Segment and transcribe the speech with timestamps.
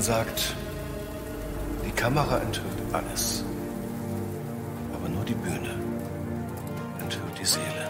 [0.00, 0.54] Man sagt,
[1.84, 3.44] die Kamera enthüllt alles.
[4.94, 5.74] Aber nur die Bühne
[7.02, 7.84] enthüllt die Seele.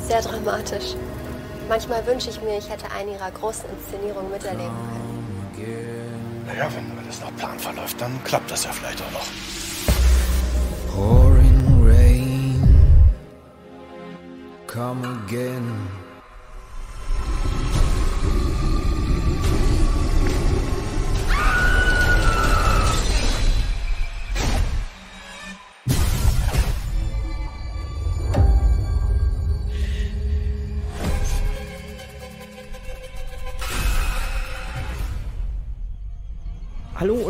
[0.00, 0.96] Sehr dramatisch.
[1.66, 4.68] Manchmal wünsche ich mir, ich hätte eine ihrer großen Inszenierungen miterleben
[5.56, 6.44] können.
[6.46, 9.26] Naja, wenn alles nach Plan verläuft, dann klappt das ja vielleicht auch noch.
[10.94, 13.02] Pouring rain.
[14.66, 16.05] Come again.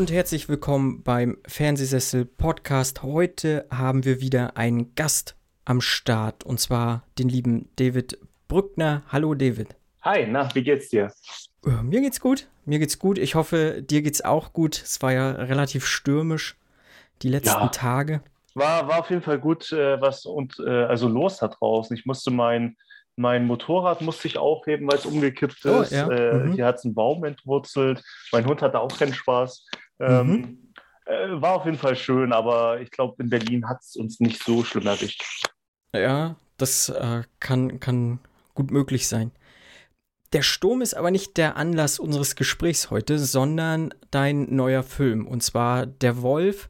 [0.07, 3.03] Und herzlich willkommen beim Fernsehsessel Podcast.
[3.03, 9.03] Heute haben wir wieder einen Gast am Start und zwar den lieben David Brückner.
[9.11, 9.75] Hallo David.
[10.03, 11.13] Hi, na, wie geht's dir?
[11.67, 12.47] Äh, Mir geht's gut.
[12.67, 13.19] Mir geht's gut.
[13.19, 14.81] Ich hoffe, dir geht's auch gut.
[14.81, 16.57] Es war ja relativ stürmisch
[17.23, 17.69] die letzten Ja.
[17.69, 18.21] Tage.
[18.55, 21.97] War, war auf jeden Fall gut, äh, was und äh, also los da draußen.
[21.97, 22.77] Ich musste mein,
[23.17, 25.91] mein Motorrad musste ich aufheben, weil es umgekippt Oh, ist.
[25.91, 26.09] ja.
[26.09, 26.53] Äh, Mhm.
[26.53, 28.05] Hier hat es einen Baum entwurzelt.
[28.31, 29.67] Mein Hund hatte auch keinen Spaß.
[29.99, 30.07] Mhm.
[30.07, 30.73] Ähm,
[31.07, 34.43] äh, war auf jeden Fall schön, aber ich glaube, in Berlin hat es uns nicht
[34.43, 35.23] so schlimm erwischt.
[35.95, 38.19] Ja, das äh, kann, kann
[38.55, 39.31] gut möglich sein.
[40.33, 45.27] Der Sturm ist aber nicht der Anlass unseres Gesprächs heute, sondern dein neuer Film.
[45.27, 46.69] Und zwar Der Wolf,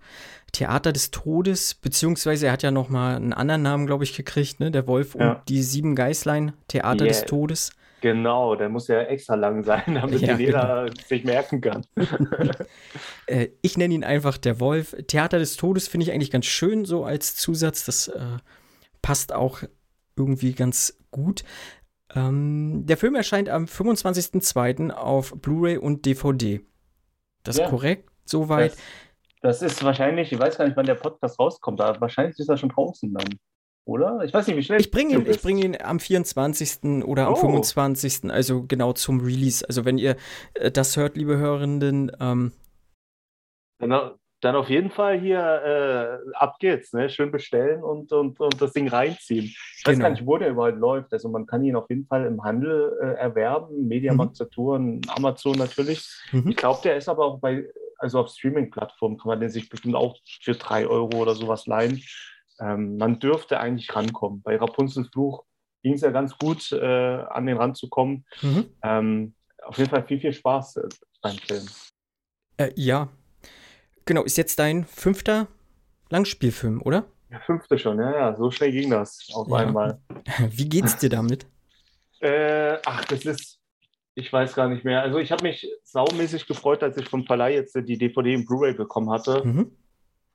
[0.52, 4.60] Theater des Todes, beziehungsweise er hat ja noch mal einen anderen Namen, glaube ich, gekriegt,
[4.60, 4.70] ne?
[4.70, 5.32] Der Wolf Ja.
[5.32, 7.26] und die sieben Geißlein, Theater des Yeah.
[7.26, 7.70] Todes.
[8.06, 11.84] Genau, der muss ja extra lang sein, damit Ja, jeder sich merken kann.
[13.26, 14.94] Äh, ich nenne ihn einfach Der Wolf.
[15.08, 17.84] Theater des Todes finde ich eigentlich ganz schön, so als Zusatz.
[17.84, 18.20] Das äh,
[19.02, 19.62] passt auch
[20.16, 21.42] irgendwie ganz gut.
[22.14, 24.90] Ähm, der Film erscheint am 25.02.
[24.92, 26.60] auf Blu-ray und DVD.
[27.42, 27.68] Das ist Ja.
[27.68, 28.08] korrekt?
[28.24, 28.76] Soweit?
[29.42, 32.48] Das, das ist wahrscheinlich, ich weiß gar nicht, wann der Podcast rauskommt, aber wahrscheinlich ist
[32.48, 33.26] er schon draußen dann.
[33.86, 34.20] Oder?
[34.24, 37.04] Ich weiß nicht, wie schnell Ich bringe ihn, ich bring ihn am 24.
[37.04, 37.36] oder am Oh.
[37.36, 38.30] 25.
[38.30, 39.64] Also genau zum Release.
[39.66, 40.16] Also wenn ihr
[40.54, 42.52] äh, das hört, liebe Hörenden, ähm,
[43.78, 44.10] Dann,
[44.40, 47.08] dann auf jeden Fall hier äh, ab geht's, ne?
[47.08, 49.44] Schön bestellen und, und, und das Ding reinziehen.
[49.44, 50.02] Ich weiß Genau.
[50.06, 51.12] gar nicht, wo der überall läuft.
[51.12, 56.08] Also man kann ihn auf jeden Fall im Handel äh, erwerben, Mediamarkt, Saturn, Amazon natürlich.
[56.32, 56.48] Mhm.
[56.48, 57.64] Ich glaube, der ist aber auch bei,
[57.98, 62.02] also auf Streaming-Plattformen kann man den sich bestimmt auch für drei Euro oder sowas leihen.
[62.60, 64.42] Ähm, man dürfte eigentlich rankommen.
[64.42, 65.44] Bei Rapunzels Fluch
[65.82, 68.24] ging es ja ganz gut, äh, an den Rand zu kommen.
[68.42, 68.70] mhm.
[68.82, 70.88] Ähm, auf jeden Fall viel, viel Spaß äh,
[71.22, 71.66] beim Film.
[72.56, 73.08] Äh, ja.
[74.04, 75.48] Genau, ist jetzt dein fünfter
[76.10, 77.04] Langspielfilm, oder?
[77.30, 79.56] Der fünfte schon, ja, ja, so schnell ging das auf Ja.
[79.56, 80.00] einmal.
[80.50, 81.46] Wie geht's dir damit?
[82.20, 83.58] Äh, ach, das ist,
[84.14, 85.02] ich weiß gar nicht mehr.
[85.02, 88.74] Also ich habe mich saumäßig gefreut, als ich vom Verleih jetzt die DVD in Blu-ray
[88.74, 89.72] bekommen hatte Mhm.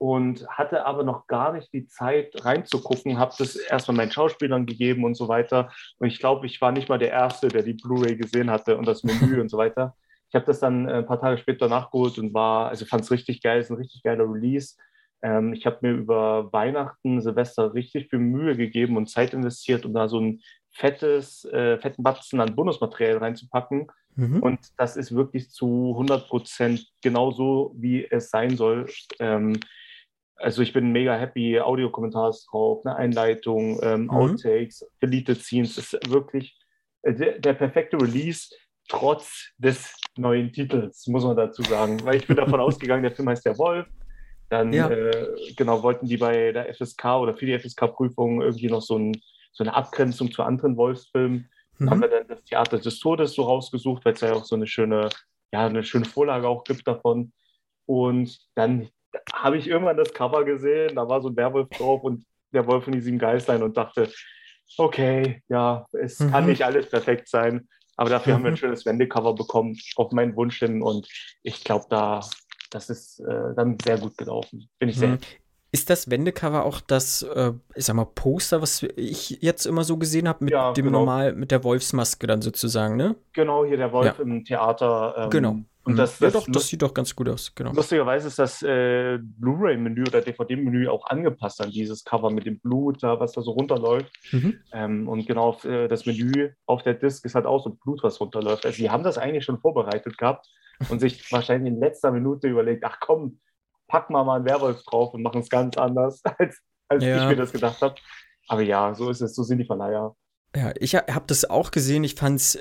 [0.01, 5.03] Und hatte aber noch gar nicht die Zeit reinzugucken, habe das erstmal meinen Schauspielern gegeben
[5.03, 5.71] und so weiter.
[5.99, 8.87] Und ich glaube, ich war nicht mal der Erste, der die Blu-ray gesehen hatte und
[8.87, 9.95] das Menü und so weiter.
[10.29, 13.11] Ich habe das dann äh, ein paar Tage später nachgeholt und war, also fand es
[13.11, 14.75] richtig geil, ist ein richtig geiler Release.
[15.21, 19.93] Ähm, ich habe mir über Weihnachten, Silvester richtig viel Mühe gegeben und Zeit investiert, um
[19.93, 20.41] da so ein
[20.71, 23.85] fettes, äh, fetten Batzen an Bonusmaterial reinzupacken.
[24.15, 24.41] Mhm.
[24.41, 28.87] Und das ist wirklich zu 100 Prozent genau so, wie es sein soll.
[29.19, 29.59] Ähm,
[30.41, 34.09] also ich bin mega happy, Audiokommentars drauf, eine Einleitung, ähm, Mhm.
[34.09, 35.75] Outtakes, Deleted Scenes.
[35.75, 36.57] Das ist wirklich
[37.03, 38.53] äh, der, der perfekte Release,
[38.87, 42.03] trotz des neuen Titels, muss man dazu sagen.
[42.03, 43.87] Weil ich bin davon ausgegangen, der Film heißt Der Wolf.
[44.49, 44.89] Dann Ja.
[44.89, 49.13] äh, genau wollten die bei der FSK oder für die FSK-Prüfung irgendwie noch so, ein,
[49.53, 51.49] so eine Abgrenzung zu anderen Wolfsfilmen
[51.89, 52.01] haben Mhm.
[52.01, 55.09] wir dann das Theater des Todes so rausgesucht, weil es ja auch so eine schöne,
[55.51, 57.31] ja, eine schöne Vorlage auch gibt davon.
[57.87, 58.89] Und dann
[59.33, 62.87] habe ich irgendwann das Cover gesehen, da war so ein Werwolf drauf und der Wolf
[62.87, 64.09] und die sieben Geißlein und dachte,
[64.77, 66.31] okay, ja, es Mhm.
[66.31, 68.55] kann nicht alles perfekt sein, aber dafür haben wir Mhm.
[68.55, 71.07] ein schönes Wendecover bekommen, auf meinen Wunsch hin und
[71.43, 72.21] ich glaube, da,
[72.69, 74.69] das ist äh, dann sehr gut gelaufen.
[74.79, 75.19] Bin ich sehr Mhm.
[75.73, 79.95] Ist das Wendecover auch das, äh, ich sag mal, Poster, was ich jetzt immer so
[79.97, 80.99] gesehen habe, mit Ja, dem genau.
[80.99, 83.15] normal, mit der Wolfsmaske dann sozusagen, ne?
[83.31, 84.23] genau hier der Wolf Ja.
[84.23, 85.15] im Theater.
[85.17, 85.55] ähm, Genau.
[85.83, 85.97] Und Mhm.
[85.97, 87.71] das, ja, das doch, das sieht doch ganz gut aus, genau.
[87.73, 93.01] Lustigerweise ist das äh, Blu-ray-Menü oder DVD-Menü auch angepasst an dieses Cover mit dem Blut,
[93.01, 94.11] da, was da so runterläuft.
[94.31, 94.59] Mhm.
[94.73, 98.03] Ähm, und genau auf, äh, das Menü auf der Disk ist halt auch so Blut,
[98.03, 98.65] was runterläuft.
[98.65, 100.47] Also, die haben das eigentlich schon vorbereitet gehabt
[100.89, 103.39] und sich wahrscheinlich in letzter Minute überlegt: ach komm,
[103.87, 107.23] packen wir mal einen Werwolf drauf und machen es ganz anders, als, als Ja.
[107.23, 107.95] ich mir das gedacht habe.
[108.47, 110.15] Aber ja, so ist es, so sind die Verleiher.
[110.55, 112.03] Ja, ich ha- habe das auch gesehen.
[112.03, 112.59] Ich fand's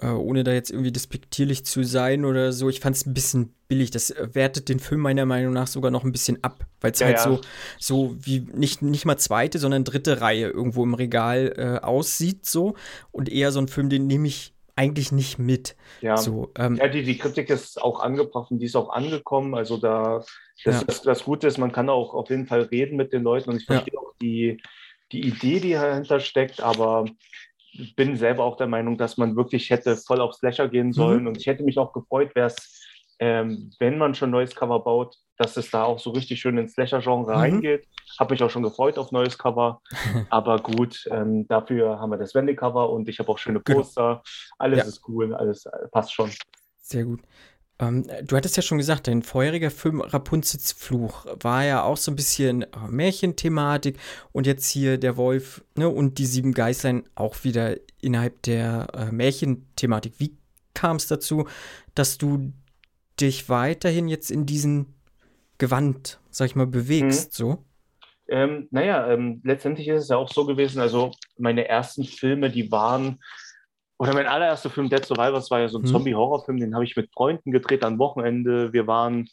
[0.00, 3.54] äh, ohne da jetzt irgendwie despektierlich zu sein oder so, ich fand es ein bisschen
[3.68, 3.90] billig.
[3.90, 7.00] Das äh, wertet den Film meiner Meinung nach sogar noch ein bisschen ab, weil es
[7.00, 7.18] Ja, halt ja.
[7.18, 7.40] so,
[7.78, 12.74] so wie nicht, nicht mal zweite, sondern dritte Reihe irgendwo im Regal äh, aussieht so
[13.12, 15.76] und eher so ein Film, den nehme ich eigentlich nicht mit.
[16.00, 16.14] Ja.
[16.14, 19.54] So, ähm, Ja, die, die Kritik ist auch angebracht und die ist auch angekommen.
[19.54, 20.24] Also da
[20.64, 20.86] das, Ja.
[20.86, 23.56] das, das Gute ist, man kann auch auf jeden Fall reden mit den Leuten und
[23.56, 23.88] ich Ja.
[23.88, 24.60] verstehe auch die,
[25.12, 27.04] die Idee, die dahinter steckt, aber
[27.96, 31.36] bin selber auch der Meinung, dass man wirklich hätte voll auf Slasher gehen sollen und
[31.38, 32.84] ich hätte mich auch gefreut, wäre es,
[33.20, 36.58] ähm, wenn man schon ein neues Cover baut, dass es da auch so richtig schön
[36.58, 37.38] ins Slasher-Genre Mhm.
[37.38, 37.86] reingeht.
[38.18, 39.80] Habe mich auch schon gefreut auf neues Cover,
[40.30, 43.78] aber gut, ähm, dafür haben wir das Wendy-Cover und ich habe auch schöne Genau.
[43.80, 44.22] Poster.
[44.58, 44.84] Alles Ja.
[44.88, 46.30] ist cool, alles äh, passt schon.
[46.80, 47.20] Sehr gut.
[47.80, 52.10] Ähm, du hattest ja schon gesagt, dein vorheriger Film Rapunzels Fluch war ja auch so
[52.10, 53.98] ein bisschen äh, Märchenthematik
[54.32, 59.12] und jetzt hier der Wolf ne, und die sieben Geißlein auch wieder innerhalb der äh,
[59.12, 60.14] Märchenthematik.
[60.18, 60.36] Wie
[60.74, 61.46] kam es dazu,
[61.94, 62.52] dass du
[63.20, 64.94] dich weiterhin jetzt in diesen
[65.58, 67.32] Gewand, sag ich mal, bewegst?
[67.32, 67.64] So?
[68.28, 72.70] Ähm, naja, ähm, letztendlich ist es ja auch so gewesen, also meine ersten Filme, die
[72.70, 73.20] waren,
[73.98, 75.86] oder mein allererster Film, Dead Survivors, war ja so ein Mhm.
[75.86, 78.72] Zombie-Horrorfilm, den habe ich mit Freunden gedreht am Wochenende.
[78.72, 79.28] Wir waren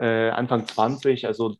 [0.00, 1.56] äh, Anfang 20, also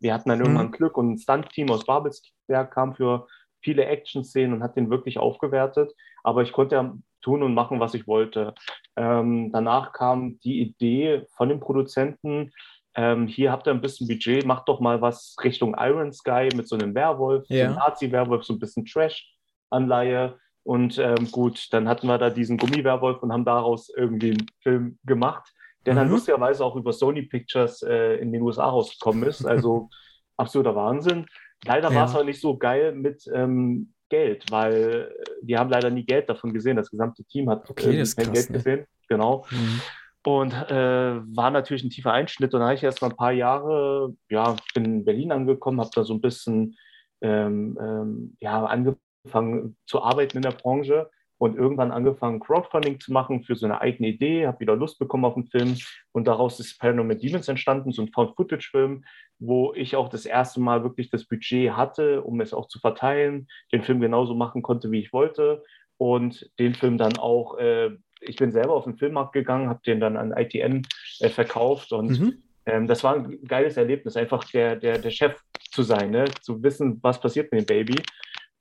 [0.00, 0.72] wir hatten dann irgendwann Mhm.
[0.72, 3.26] Glück und ein Stunt-Team aus Babelsberg kam für
[3.60, 5.92] viele Action-Szenen und hat den wirklich aufgewertet.
[6.22, 8.54] Aber ich konnte ja tun und machen, was ich wollte.
[8.96, 12.52] Ähm, danach kam die Idee von dem Produzenten,
[12.94, 16.68] ähm, hier habt ihr ein bisschen Budget, macht doch mal was Richtung Iron Sky mit
[16.68, 17.66] so einem Werwolf, so Ja.
[17.66, 20.38] einem Nazi-Werwolf, so ein bisschen Trash-Anleihe.
[20.68, 24.98] Und ähm, gut, dann hatten wir da diesen Gummiwerwolf und haben daraus irgendwie einen Film
[25.06, 25.50] gemacht,
[25.86, 26.12] der dann Mhm.
[26.12, 29.46] lustigerweise auch über Sony Pictures äh, in den USA rausgekommen ist.
[29.46, 29.88] Also
[30.36, 31.24] absoluter Wahnsinn.
[31.64, 31.94] Leider Ja.
[31.94, 35.10] war es aber nicht so geil mit ähm, Geld, weil
[35.40, 36.76] wir haben leider nie Geld davon gesehen.
[36.76, 38.58] Das gesamte Team hat Okay, äh, ist kein Geld ne?
[38.58, 38.84] gesehen.
[39.08, 39.46] Genau.
[39.50, 39.80] Mhm.
[40.26, 42.52] Und äh, war natürlich ein tiefer Einschnitt.
[42.52, 45.88] Und dann habe ich erst mal ein paar Jahre, ja, bin in Berlin angekommen, habe
[45.94, 46.76] da so ein bisschen
[47.22, 53.44] ähm, ähm, ja, angefangen zu arbeiten in der Branche und irgendwann angefangen, Crowdfunding zu machen
[53.44, 55.76] für so eine eigene Idee, habe wieder Lust bekommen auf den Film
[56.12, 59.04] und daraus ist Paranormal Demons entstanden, so ein Found-Footage-Film,
[59.38, 63.46] wo ich auch das erste Mal wirklich das Budget hatte, um es auch zu verteilen,
[63.72, 65.62] den Film genauso machen konnte, wie ich wollte
[65.96, 70.00] und den Film dann auch, äh, ich bin selber auf den Filmmarkt gegangen, habe den
[70.00, 70.82] dann an ITN
[71.20, 72.42] äh, verkauft und Mhm.
[72.66, 76.24] ähm, das war ein geiles Erlebnis, einfach der, der, der Chef zu sein, ne?
[76.40, 78.02] zu wissen, was passiert mit dem Baby.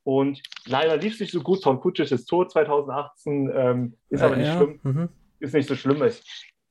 [0.07, 1.62] Und leider lief es nicht so gut.
[1.63, 4.56] Tom Kutschis ist tot 2018, ähm, ist aber Äh, nicht ja.
[4.56, 4.80] schlimm.
[4.83, 5.09] Mhm.
[5.42, 6.01] Ist nicht so schlimm.
[6.01, 6.21] Ich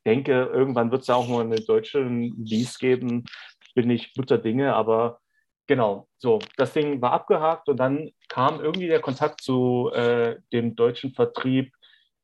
[0.07, 3.27] denke, irgendwann wird es auch mal eine deutsche Release geben.
[3.75, 5.21] Bin ich guter Dinge, aber
[5.67, 10.75] genau, so, das Ding war abgehakt und dann kam irgendwie der Kontakt zu äh, dem
[10.75, 11.75] deutschen Vertrieb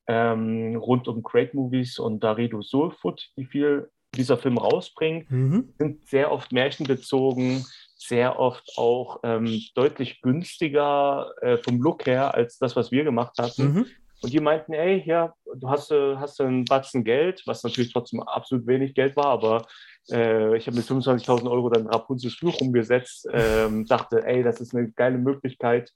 [0.06, 5.75] ähm, rund um Great Movies und Darido Soulfood, die viel dieser Film rausbringt Mhm.
[5.79, 7.67] sind sehr oft märchenbezogen,
[8.06, 13.38] sehr oft auch ähm, deutlich günstiger äh, vom Look her als das, was wir gemacht
[13.38, 13.72] hatten.
[13.72, 13.87] Mhm.
[14.22, 18.22] Und die meinten, ey, ja, du hast, äh, hast einen Batzen Geld, was natürlich trotzdem
[18.22, 19.66] absolut wenig Geld war, aber
[20.10, 24.75] äh, ich habe mit 25.000 Euro dann Rapunzels Fluch umgesetzt, ähm, dachte, ey, das ist
[24.75, 25.90] eine geile Möglichkeit.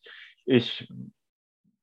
[0.44, 0.88] Ich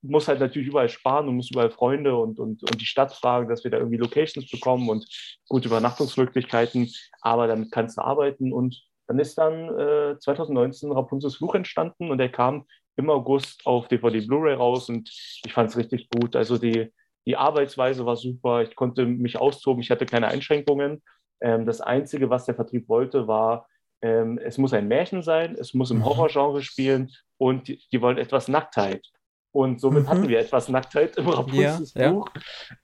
[0.01, 3.47] muss halt natürlich überall sparen und muss überall Freunde und, und, und die Stadt fragen,
[3.47, 5.07] dass wir da irgendwie Locations bekommen und
[5.47, 8.51] gute Übernachtungsmöglichkeiten, aber damit kannst du arbeiten.
[8.51, 13.87] Und dann ist dann äh, 2019 Rapunzels Fluch entstanden und der kam im August auf
[13.87, 16.35] DVD Blu-ray raus und ich fand es richtig gut.
[16.35, 16.91] Also die,
[17.25, 21.01] die Arbeitsweise war super, ich konnte mich austoben, ich hatte keine Einschränkungen.
[21.41, 23.67] Ähm, das Einzige, was der Vertrieb wollte, war,
[24.01, 26.05] ähm, es muss ein Märchen sein, es muss im Mhm.
[26.05, 29.07] Horrorgenre spielen und die, die wollen etwas Nacktheit.
[29.53, 30.09] Und somit Mhm.
[30.09, 32.11] hatten wir etwas Nacktheit im Rapunzels Ja, ja.
[32.11, 32.27] Buch,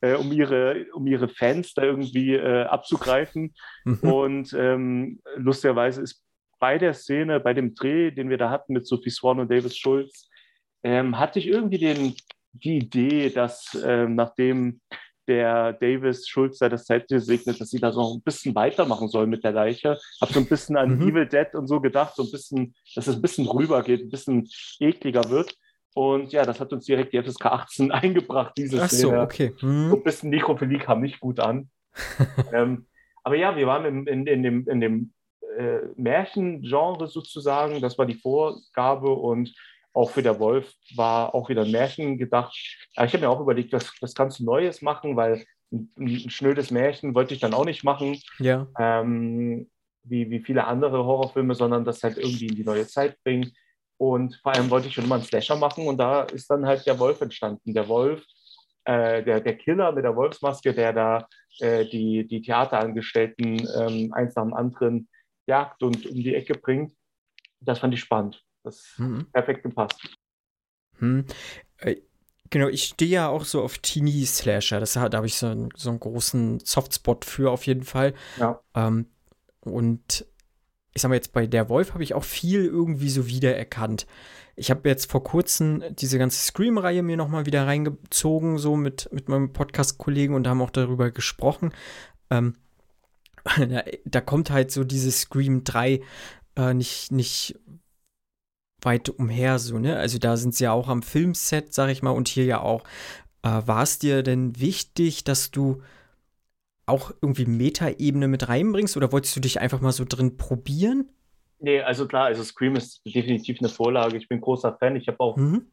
[0.01, 3.53] äh, um, ihre, um ihre Fans da irgendwie äh, abzugreifen.
[3.85, 3.99] Mhm.
[4.13, 6.23] Und ähm, lustigerweise ist
[6.59, 9.75] bei der Szene, bei dem Dreh, den wir da hatten mit Sophie Swan und Davis
[9.77, 10.29] Schulz,
[10.83, 12.13] ähm, hatte ich irgendwie den,
[12.53, 14.79] die Idee, dass ähm, nachdem
[15.27, 19.25] der Davis Schulz da das Zeit gesegnet, dass sie da so ein bisschen weitermachen soll
[19.27, 19.97] mit der Leiche.
[20.21, 21.07] Habe so ein bisschen an Mhm.
[21.09, 24.47] Evil Dead und so gedacht, so ein bisschen, dass es ein bisschen rübergeht, ein bisschen
[24.79, 25.55] ekliger wird.
[25.99, 29.21] Und ja, das hat uns direkt die FSK 18 eingebracht, diese Ach so, Szene.
[29.21, 29.53] okay.
[29.57, 29.93] So Mhm.
[29.95, 31.69] ein bisschen Nekrophilie kam nicht gut an.
[32.53, 32.85] ähm,
[33.23, 35.13] aber ja, wir waren in, in, in dem, in dem
[35.57, 37.81] äh, Märchengenre sozusagen.
[37.81, 39.53] Das war die Vorgabe und
[39.91, 42.55] auch für der Wolf war auch wieder ein Märchen gedacht.
[42.95, 46.29] Aber ich habe mir auch überlegt, was, was kannst du Neues machen, weil ein, ein
[46.29, 48.67] schnödes Märchen wollte ich dann auch nicht machen, Ja.
[48.79, 49.69] ähm,
[50.03, 53.51] wie, wie viele andere Horrorfilme, sondern das halt irgendwie in die neue Zeit bringen.
[53.99, 56.85] Und vor allem wollte ich schon immer einen Slasher machen und da ist dann halt
[56.87, 57.73] der Wolf entstanden.
[57.73, 58.23] Der Wolf
[58.85, 61.27] äh, der, der Killer mit der Wolfsmaske, der da
[61.59, 65.09] äh, die, die Theaterangestellten ähm, eins nach dem anderen
[65.47, 66.93] jagt und um die Ecke bringt.
[67.59, 68.41] Das fand ich spannend.
[68.63, 69.25] Das Mhm.
[69.33, 69.99] perfekt gepasst.
[70.99, 71.25] Hm.
[71.79, 71.97] Äh,
[72.51, 74.79] Genau, ich stehe ja auch so auf Teenie-Slasher.
[74.79, 78.15] Das, hat- da habe ich so, einen- so einen großen Softspot für auf jeden Fall.
[78.39, 78.59] Ja.
[78.73, 79.05] Ähm,
[79.59, 80.25] und
[80.99, 84.05] ich sag mal jetzt, bei Der Wolf habe ich auch viel irgendwie so wiedererkannt.
[84.57, 89.29] Ich habe jetzt vor kurzem diese ganze Scream-Reihe mir nochmal wieder reingezogen, so mit, mit
[89.29, 91.71] meinem Podcast-Kollegen und haben auch darüber gesprochen.
[92.29, 92.55] Ähm,
[93.57, 96.01] da, da kommt halt so dieses Scream 3
[96.57, 97.57] äh, nicht, nicht
[98.81, 99.95] weit umher, so, ne?
[99.95, 102.83] Also da sind sie ja auch am Filmset, sag ich mal, und hier ja auch.
[103.41, 105.81] Äh, War es dir denn wichtig, dass du
[106.89, 111.09] auch irgendwie Metaebene mit reinbringst oder wolltest du dich einfach mal so drin probieren?
[111.59, 114.17] Nee, also klar, also Scream ist definitiv eine Vorlage.
[114.17, 114.95] Ich bin großer Fan.
[114.95, 115.67] Ich habe auch, Mhm.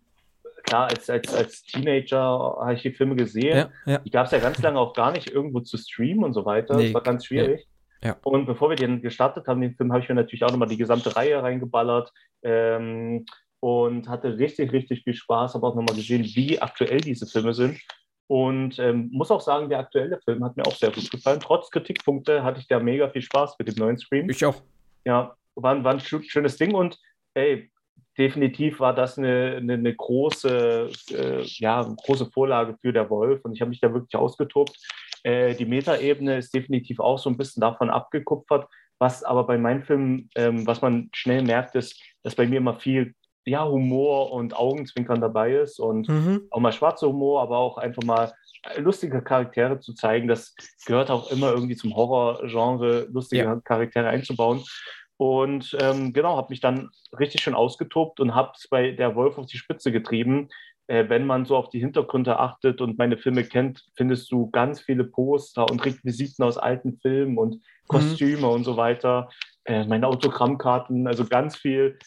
[0.64, 3.56] klar, als, als, als Teenager habe ich die Filme gesehen.
[3.56, 3.98] Ja, ja.
[3.98, 6.76] Die gab es ja ganz lange auch gar nicht irgendwo zu streamen und so weiter.
[6.76, 7.66] Nee, Das war ganz schwierig.
[8.02, 8.16] ja.
[8.24, 10.76] Und bevor wir den gestartet haben, den Film, habe ich mir natürlich auch nochmal die
[10.76, 13.24] gesamte Reihe reingeballert ähm,
[13.60, 15.54] und hatte richtig, richtig viel Spaß.
[15.54, 17.78] Habe auch nochmal gesehen, wie aktuell diese Filme sind.
[18.28, 21.38] Und ähm, muss auch sagen, der aktuelle Film hat mir auch sehr gut gefallen.
[21.40, 24.28] Trotz Kritikpunkte hatte ich da mega viel Spaß mit dem neuen Scream.
[24.28, 24.62] Ich auch.
[25.04, 26.98] Ja, war, ein- war ein schö- schönes Ding und
[27.34, 27.70] ey,
[28.18, 33.44] definitiv war das eine, eine, eine große, äh, ja, eine große Vorlage für der Wolf
[33.44, 34.76] und ich habe mich da wirklich ausgetobt.
[35.22, 38.66] Äh, die Metaebene ist definitiv auch so ein bisschen davon abgekupfert,
[38.98, 42.74] was aber bei meinen Filmen, ähm, was man schnell merkt, ist, dass bei mir immer
[42.80, 43.14] viel
[43.46, 46.48] ja, Humor und Augenzwinkern dabei ist und Mhm.
[46.50, 48.32] auch mal schwarzer Humor, aber auch einfach mal
[48.76, 50.26] lustige Charaktere zu zeigen.
[50.28, 53.60] Das gehört auch immer irgendwie zum Horrorgenre, lustige Ja.
[53.64, 54.62] Charaktere einzubauen.
[55.18, 59.38] Und ähm, genau, habe mich dann richtig schön ausgetobt und habe es bei der Wolf
[59.38, 60.48] auf die Spitze getrieben.
[60.88, 64.80] Äh, wenn man so auf die Hintergründe achtet und meine Filme kennt, findest du ganz
[64.80, 69.28] viele Poster und Requisiten aus alten Filmen und Kostüme und so weiter.
[69.64, 71.98] Äh, meine Autogrammkarten, also ganz viel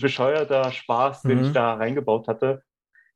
[0.00, 1.44] bescheuerter Spaß, den Mhm.
[1.44, 2.62] ich da reingebaut hatte.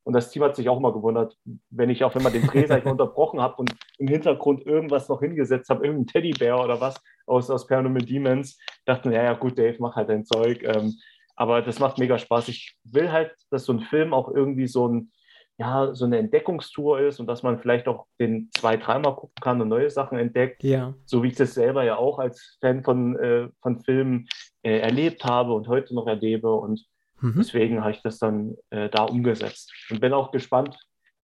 [0.04, 1.36] Und das Team hat sich auch mal gewundert,
[1.70, 5.08] wenn ich auch immer den Dreh sag ich mal, unterbrochen habe und im Hintergrund irgendwas
[5.08, 8.58] noch hingesetzt habe, irgendein Teddybär oder was aus, aus Paranormal Demons.
[8.84, 10.62] Dachten, ja, ja, gut, Dave, mach halt dein Zeug.
[10.62, 10.94] Ähm,
[11.36, 12.48] aber das macht mega Spaß.
[12.48, 15.10] Ich will halt, dass so ein Film auch irgendwie so ein,
[15.56, 19.60] ja, so eine Entdeckungstour ist und dass man vielleicht auch den zwei, dreimal gucken kann
[19.60, 20.94] und neue Sachen entdeckt Ja.
[21.04, 24.26] so wie ich das selber ja auch als Fan von, äh, von Filmen
[24.62, 26.52] äh, erlebt habe und heute noch erlebe.
[26.52, 26.84] Und
[27.20, 27.34] Mhm.
[27.38, 29.72] deswegen habe ich das dann äh, da umgesetzt.
[29.90, 30.76] Und bin auch gespannt,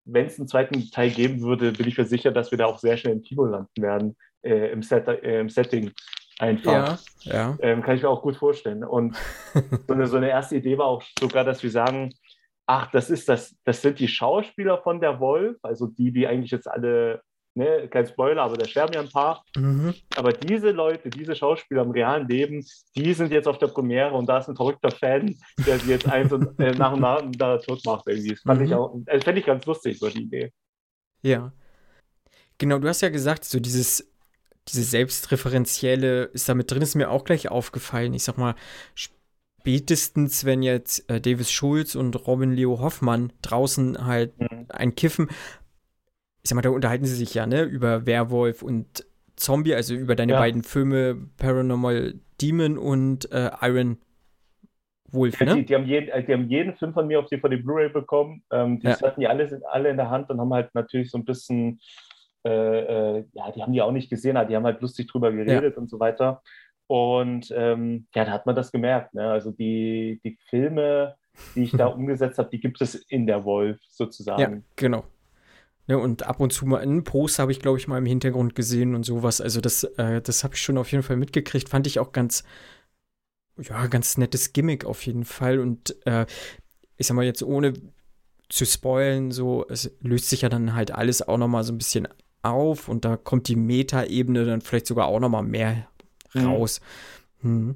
[0.06, 2.78] wenn es einen zweiten Teil geben würde, bin ich mir sicher, dass wir da auch
[2.78, 5.92] sehr schnell im Kino landen werden, äh, im, Set, äh, im Setting
[6.40, 7.00] einfach.
[7.24, 7.58] Ja, ja.
[7.62, 8.84] Ähm, kann ich mir auch gut vorstellen.
[8.84, 9.18] Und
[9.88, 12.14] so eine, so eine erste Idee war auch sogar, dass wir sagen,
[12.70, 16.52] ach, das ist das, das sind die Schauspieler von der Wolf, also die, die eigentlich
[16.52, 17.24] jetzt alle,
[17.56, 19.44] ne, kein Spoiler, aber da sterben ja ein paar.
[19.58, 19.96] Mhm.
[20.16, 22.64] Aber diese Leute, diese Schauspieler im realen Leben,
[22.96, 25.36] die sind jetzt auf der Premiere und da ist ein verrückter Fan,
[25.66, 28.30] der sie jetzt eins und, äh, nach und nach da tot macht irgendwie.
[28.36, 28.66] Das fand Mhm.
[28.68, 30.54] ich auch, das fände ich ganz lustig, so die Idee.
[31.24, 31.52] Ja.
[32.60, 34.12] Genau, du hast ja gesagt, so dieses,
[34.68, 38.14] diese selbstreferenzielle ist da mit drin, ist mir auch gleich aufgefallen.
[38.14, 38.54] Ich sag mal,
[39.60, 44.66] spätestens, wenn jetzt äh, Davis Schulz und Robin Leo Hoffmann draußen halt Mhm.
[44.70, 45.30] ein Kiffen,
[46.42, 50.16] ich sag mal, da unterhalten sie sich ja, ne, über Werwolf und Zombie, also über
[50.16, 50.40] deine Ja.
[50.40, 53.98] beiden Filme Paranormal Demon und äh, Iron
[55.12, 55.56] Wolf, Ja, ne?
[55.56, 58.44] die, die, haben jeden, äh, die haben jeden Film von mir auf DVD Blu-ray bekommen.
[58.52, 58.98] Ähm, die Ja.
[59.02, 61.80] hatten die alle, alle in der Hand und haben halt natürlich so ein bisschen,
[62.46, 65.32] äh, äh, ja, die haben die auch nicht gesehen, aber die haben halt lustig drüber
[65.32, 66.42] geredet und so weiter.
[66.90, 69.14] Und ähm, ja, da hat man das gemerkt.
[69.14, 69.30] Ne?
[69.30, 71.16] Also die, die Filme,
[71.56, 73.80] die ich da umgesetzt habe, die gibt es in der Wolf
[74.36, 74.66] Ja, sozusagen.
[74.76, 75.06] genau.
[75.88, 78.56] Ne, und ab und zu mal einen Post habe ich, glaube ich, mal im Hintergrund
[78.56, 79.42] gesehen und sowas.
[79.42, 81.70] Also das, äh, das habe ich schon auf jeden Fall mitgekriegt.
[81.70, 82.44] Fand ich auch ganz,
[83.58, 85.60] ja, ganz nettes Gimmick auf jeden Fall.
[85.60, 86.26] Und äh,
[86.98, 87.74] ich sag mal jetzt ohne
[88.50, 91.78] zu spoilen, so, es löst sich ja dann halt alles auch noch mal so ein
[91.80, 92.08] bisschen
[92.44, 95.89] auf und da kommt die Meta-Ebene dann vielleicht sogar auch noch mal mehr.
[96.36, 96.82] Raus.
[97.42, 97.76] Mhm.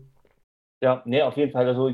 [0.82, 1.68] Ja, nee, auf jeden Fall.
[1.68, 1.92] Also,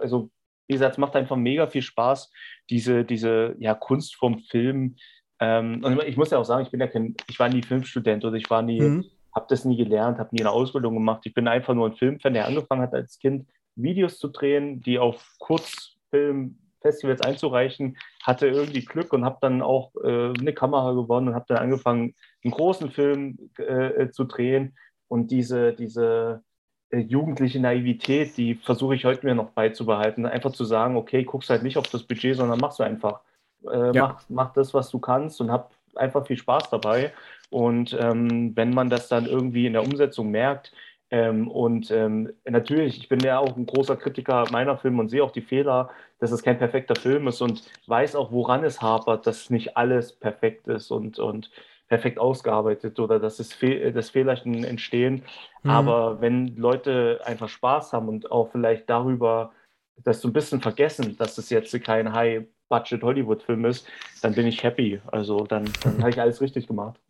[0.00, 0.30] also
[0.66, 2.30] wie gesagt, es macht einfach mega viel Spaß,
[2.68, 4.96] diese, diese ja, Kunst vom Film.
[5.40, 8.24] Ähm, und ich muss ja auch sagen, ich bin ja kein, ich war nie Filmstudent
[8.24, 9.04] oder ich war nie, Mhm.
[9.34, 11.22] habe das nie gelernt, habe nie eine Ausbildung gemacht.
[11.24, 14.98] Ich bin einfach nur ein Filmfan, der angefangen hat als Kind Videos zu drehen, die
[14.98, 21.34] auf Kurzfilmfestivals einzureichen, hatte irgendwie Glück und habe dann auch äh, eine Kamera gewonnen und
[21.34, 22.14] habe dann angefangen,
[22.44, 24.76] einen großen Film äh, zu drehen.
[25.08, 26.42] Und diese, diese
[26.90, 30.26] äh, jugendliche Naivität, die versuche ich heute mir noch beizubehalten.
[30.26, 33.20] Einfach zu sagen, okay, guckst halt nicht auf das Budget, sondern machst du einfach.
[33.64, 34.08] Äh, Ja.
[34.08, 37.12] mach, mach das, was du kannst und hab einfach viel Spaß dabei.
[37.50, 40.72] Und ähm, wenn man das dann irgendwie in der Umsetzung merkt,
[41.10, 45.24] ähm, und ähm, natürlich, ich bin ja auch ein großer Kritiker meiner Filme und sehe
[45.24, 49.26] auch die Fehler, dass es kein perfekter Film ist und weiß auch, woran es hapert,
[49.26, 51.50] dass nicht alles perfekt ist und, und
[51.88, 55.22] perfekt ausgearbeitet oder dass, es Fe dass Fehler entstehen.
[55.62, 55.70] Mhm.
[55.70, 59.52] Aber wenn Leute einfach Spaß haben und auch vielleicht darüber
[60.04, 63.88] das so ein bisschen vergessen, dass es jetzt kein High-Budget-Hollywood-Film ist,
[64.22, 65.00] dann bin ich happy.
[65.06, 67.00] Also dann, dann habe ich alles richtig gemacht.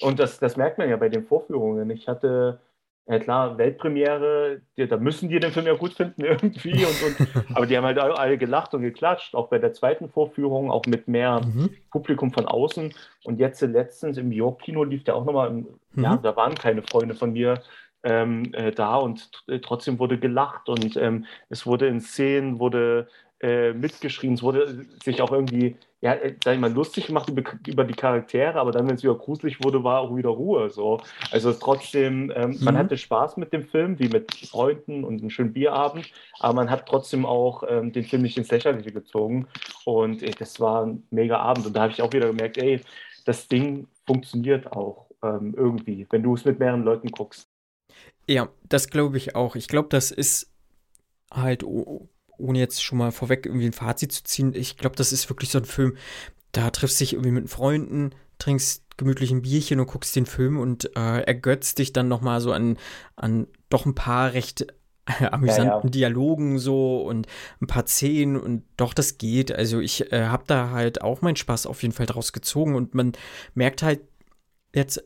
[0.00, 1.90] Und das, das merkt man ja bei den Vorführungen.
[1.90, 2.60] Ich hatte,
[3.06, 6.84] ja klar, Weltpremiere, die, da müssen die den Film ja gut finden irgendwie.
[6.84, 7.16] Und, und,
[7.56, 11.08] aber die haben halt alle, gelacht und geklatscht, auch bei der zweiten Vorführung, auch mit
[11.08, 11.70] mehr Mhm.
[11.90, 12.92] Publikum von außen.
[13.24, 15.64] Und jetzt letztens im York-Kino lief der auch nochmal,
[15.96, 16.22] ja, Mhm.
[16.22, 17.62] da waren keine Freunde von mir
[18.04, 23.08] ähm, äh, da und tr- trotzdem wurde gelacht und ähm, es wurde in Szenen, wurde
[23.40, 27.84] äh, mitgeschrien, es wurde sich auch irgendwie, ja, äh, sag ich mal, lustig gemacht über,
[27.84, 30.70] die Charaktere, aber dann, wenn es wieder gruselig wurde, war auch wieder Ruhe.
[30.70, 31.00] So.
[31.30, 32.78] Also es trotzdem, ähm, man Mhm.
[32.78, 36.88] hatte Spaß mit dem Film, wie mit Freunden und einem schönen Bierabend, aber man hat
[36.88, 39.48] trotzdem auch ähm, den Film nicht ins Lächerliche gezogen.
[39.84, 41.66] Und ey, das war ein mega Abend.
[41.66, 42.80] Und da habe ich auch wieder gemerkt, ey,
[43.24, 47.48] das Ding funktioniert auch ähm, irgendwie, wenn du es mit mehreren Leuten guckst.
[48.28, 49.56] Ja, das glaube ich auch.
[49.56, 50.50] Ich glaube, das ist
[51.32, 51.64] halt,
[52.42, 55.50] ohne jetzt schon mal vorweg irgendwie ein Fazit zu ziehen, ich glaube, das ist wirklich
[55.50, 55.96] so ein Film,
[56.52, 60.58] da triffst du dich irgendwie mit Freunden, trinkst gemütlich ein Bierchen und guckst den Film
[60.58, 62.76] und äh, ergötzt dich dann nochmal so an,
[63.16, 64.66] an doch ein paar recht
[65.06, 67.26] äh, amüsanten Dialogen so und
[67.60, 69.52] ein paar Szenen und doch, das geht.
[69.52, 72.94] Also ich äh, habe da halt auch meinen Spaß auf jeden Fall draus gezogen und
[72.94, 73.12] man
[73.54, 74.00] merkt halt
[74.74, 75.02] jetzt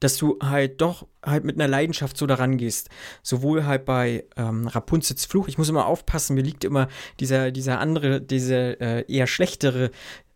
[0.00, 2.88] dass du halt doch halt mit einer Leidenschaft so daran gehst.
[3.22, 6.88] Sowohl halt bei ähm, Rapunzels Fluch, ich muss immer aufpassen, mir liegt immer
[7.20, 9.90] dieser, dieser andere, dieser äh, eher schlechtere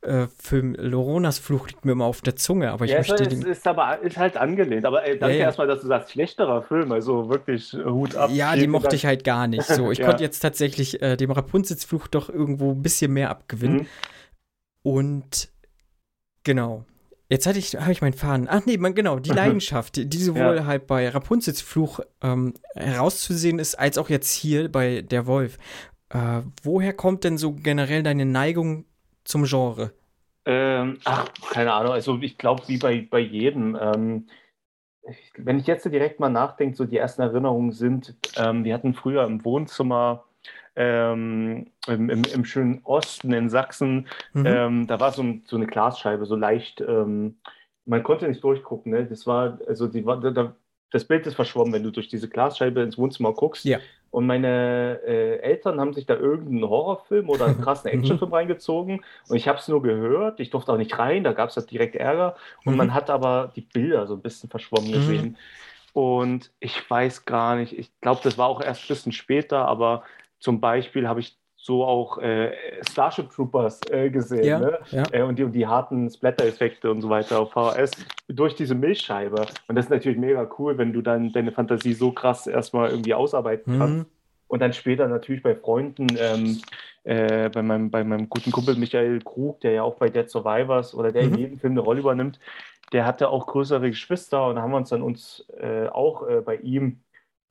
[0.05, 3.33] äh, Film, Loronas Fluch liegt mir immer auf der Zunge, aber ich ja, möchte ist,
[3.33, 3.43] den.
[3.43, 4.85] ist aber ist halt angelehnt.
[4.85, 5.47] Aber ey, danke Ja, ja.
[5.47, 6.93] erstmal, dass du sagst, schlechterer Film.
[6.93, 8.31] Also wirklich äh, Hut ab.
[8.33, 8.95] Ja, die Vielen mochte Dank.
[8.97, 9.65] ich halt gar nicht.
[9.65, 13.79] So, ich konnte jetzt tatsächlich äh, dem Rapunzels Fluch doch irgendwo ein bisschen mehr abgewinnen.
[13.79, 13.87] Mhm.
[14.83, 15.49] Und
[16.43, 16.85] genau.
[17.35, 18.47] Jetzt hatte ich, habe ich meinen Faden.
[18.49, 20.66] Ach nee, man, genau, die Leidenschaft, die, sowohl Ja.
[20.66, 25.59] halt bei Rapunzels Fluch ähm, herauszusehen ist, als auch jetzt hier bei Der Wolf.
[26.11, 28.85] Äh, woher kommt denn so generell deine Neigung
[29.25, 29.92] zum Genre?
[30.47, 31.92] Ähm, ach, keine Ahnung.
[31.92, 33.77] Also ich glaube, wie bei, bei jedem.
[33.81, 34.29] Ähm,
[35.37, 39.25] wenn ich jetzt direkt mal nachdenke, so die ersten Erinnerungen sind, ähm, wir hatten früher
[39.25, 40.23] im Wohnzimmer
[40.77, 44.47] ähm, im, im, im schönen Osten in Sachsen, Mhm.
[44.47, 47.39] ähm, da war so, so eine Glasscheibe, so leicht, ähm,
[47.87, 49.07] man konnte nicht durchgucken, ne?
[49.07, 50.57] Das war, also die war, da, da,
[50.91, 53.65] das Bild ist verschwommen, wenn du durch diese Glasscheibe ins Wohnzimmer guckst.
[53.65, 53.79] Ja.
[54.11, 57.91] Und meine äh, Eltern haben sich da irgendeinen Horrorfilm oder einen krassen.
[57.91, 59.05] Actionfilm reingezogen.
[59.27, 60.39] Und ich habe es nur gehört.
[60.39, 61.25] Ich durfte auch nicht rein.
[61.25, 62.37] Da gab es halt direkt Ärger.
[62.65, 62.79] Und Mhm.
[62.79, 64.93] man hat aber die Bilder so ein bisschen verschwommen Mhm.
[64.93, 65.37] gesehen.
[65.93, 67.77] Und ich weiß gar nicht.
[67.79, 69.67] Ich glaube, das war auch erst ein bisschen später.
[69.67, 70.05] Aber
[70.45, 72.53] zum Beispiel habe ich so auch äh,
[72.87, 74.45] Starship Troopers äh, gesehen.
[74.45, 74.79] Ja, Ne?
[74.91, 75.03] ja.
[75.13, 77.93] Äh, und, die, und die harten Splatter-Effekte und so weiter auf VHS
[78.29, 79.47] durch diese Milchscheibe.
[79.69, 83.15] Und das ist natürlich mega cool, wenn du dann deine Fantasie so krass erstmal irgendwie
[83.15, 83.97] ausarbeiten kannst.
[83.97, 84.07] Mhm.
[84.49, 86.61] Und dann später natürlich bei Freunden, ähm,
[87.05, 90.95] äh, bei, meinem, bei meinem guten Kumpel Michael Krug, der ja auch bei Dead Survivors
[90.95, 91.39] oder der in Mhm.
[91.39, 92.39] jedem Film eine Rolle übernimmt,
[92.93, 96.57] der hatte auch größere Geschwister und haben wir uns dann uns äh, auch äh, bei
[96.57, 97.01] ihm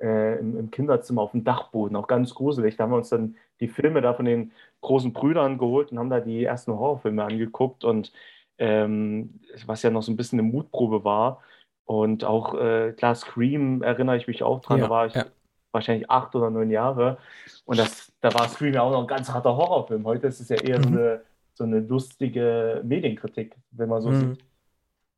[0.04, 3.36] äh, im, im Kinderzimmer auf dem Dachboden, auch ganz gruselig, da haben wir uns dann
[3.62, 7.84] die Filme da von den großen Brüdern geholt und haben da die ersten Horrorfilme angeguckt
[7.86, 8.12] und
[8.58, 11.42] ähm, was ja noch so ein bisschen eine Mutprobe war.
[11.86, 15.26] Und auch äh, klar, Scream erinnere ich mich auch dran, Ja, da war ich ja.
[15.72, 17.18] wahrscheinlich acht oder neun Jahre.
[17.66, 20.06] Und das, da war Scream ja auch noch ein ganz harter Horrorfilm.
[20.06, 20.98] Heute ist es ja eher so, Mhm.
[20.98, 21.22] eine,
[21.56, 24.36] so eine lustige Medienkritik, wenn man so Mhm.
[24.36, 24.44] sieht.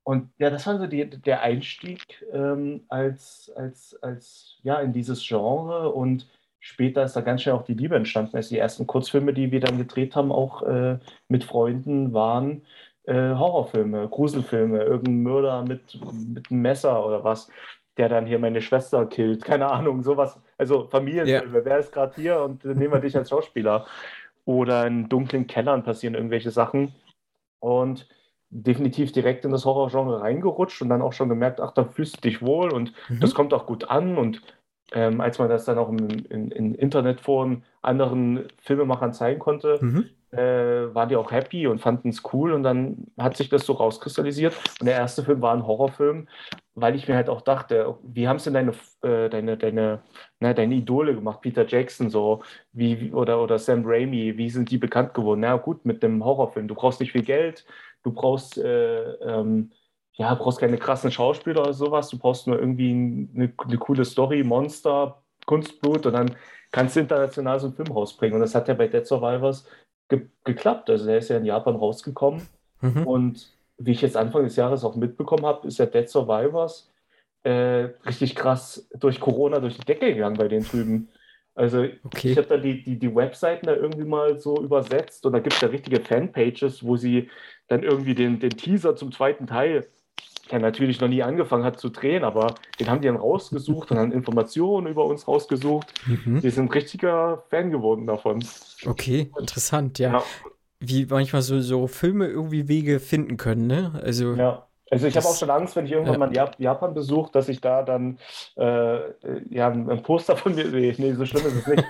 [0.05, 5.27] Und ja, das war so die, der Einstieg ähm, als, als, als, ja, in dieses
[5.27, 5.91] Genre.
[5.91, 6.27] Und
[6.59, 8.35] später ist da ganz schnell auch die Liebe entstanden.
[8.35, 12.61] Also die ersten Kurzfilme, die wir dann gedreht haben, auch äh, mit Freunden, waren
[13.05, 17.49] äh, Horrorfilme, Gruselfilme, irgendein Mörder mit, mit einem Messer oder was,
[17.97, 19.43] der dann hier meine Schwester killt.
[19.43, 20.39] Keine Ahnung, sowas.
[20.59, 21.65] Also Familienfilme.
[21.65, 23.87] Wer ist gerade hier und nehmen wir dich als Schauspieler?
[24.45, 26.93] Oder in dunklen Kellern passieren irgendwelche Sachen.
[27.59, 28.07] Und
[28.49, 32.21] definitiv direkt in das Horrorgenre reingerutscht und dann auch schon gemerkt, ach, da fühlst du
[32.21, 33.19] dich wohl und Mhm.
[33.19, 34.17] das kommt auch gut an.
[34.17, 34.41] Und
[34.93, 40.09] ähm, als man das dann auch in, in, in Internetforen anderen Filmemachern zeigen konnte, Mhm.
[40.37, 43.73] Äh, waren die auch happy und fanden es cool und dann hat sich das so
[43.73, 44.53] rauskristallisiert.
[44.79, 46.27] Und der erste Film war ein Horrorfilm,
[46.75, 48.71] weil ich mir halt auch dachte, wie haben es denn deine,
[49.01, 50.01] äh, deine, deine,
[50.39, 52.43] ne, deine Idole gemacht, Peter Jackson so,
[52.73, 55.41] wie, oder, oder Sam Raimi, wie sind die bekannt geworden?
[55.41, 56.67] Na gut, mit dem Horrorfilm.
[56.67, 57.65] Du brauchst nicht viel Geld,
[58.03, 59.71] du brauchst, äh, ähm,
[60.13, 64.43] ja, brauchst keine krassen Schauspieler oder sowas, du brauchst nur irgendwie eine, eine coole Story,
[64.43, 66.35] Monster, Kunstblut und dann
[66.71, 68.35] kannst du international so einen Film rausbringen.
[68.35, 69.65] Und das hat ja bei Dead Survivors
[70.09, 70.89] ge geklappt.
[70.89, 72.47] Also der ist ja in Japan rausgekommen.
[72.81, 73.07] Mhm.
[73.07, 76.91] Und wie ich jetzt Anfang des Jahres auch mitbekommen habe, ist ja Dead Survivors
[77.43, 81.09] äh, richtig krass durch Corona durch die Decke gegangen bei den drüben.
[81.53, 82.31] Also Okay.
[82.31, 85.55] ich habe da die, die, die Webseiten da irgendwie mal so übersetzt und da gibt
[85.55, 87.29] es ja richtige Fanpages, wo sie
[87.67, 89.87] dann irgendwie den, den Teaser zum zweiten Teil,
[90.51, 93.97] der natürlich noch nie angefangen hat zu drehen, aber den haben die dann rausgesucht und
[93.97, 95.93] dann Informationen über uns rausgesucht.
[96.05, 96.41] Mhm.
[96.41, 98.53] Die sind richtiger Fan geworden davon.
[98.85, 100.11] Okay, interessant, ja.
[100.11, 100.23] Ja.
[100.79, 103.99] Wie manchmal so, so Filme irgendwie Wege finden können, ne?
[104.03, 104.67] Also, Ja.
[104.91, 106.19] Also ich habe auch schon Angst, wenn ich irgendwann ja.
[106.19, 108.19] mal Jap Japan besuche, dass ich da dann
[108.55, 108.99] äh,
[109.49, 110.93] ja, ein ein Poster von mir sehe.
[110.99, 111.83] Nee, so schlimm ist es nicht.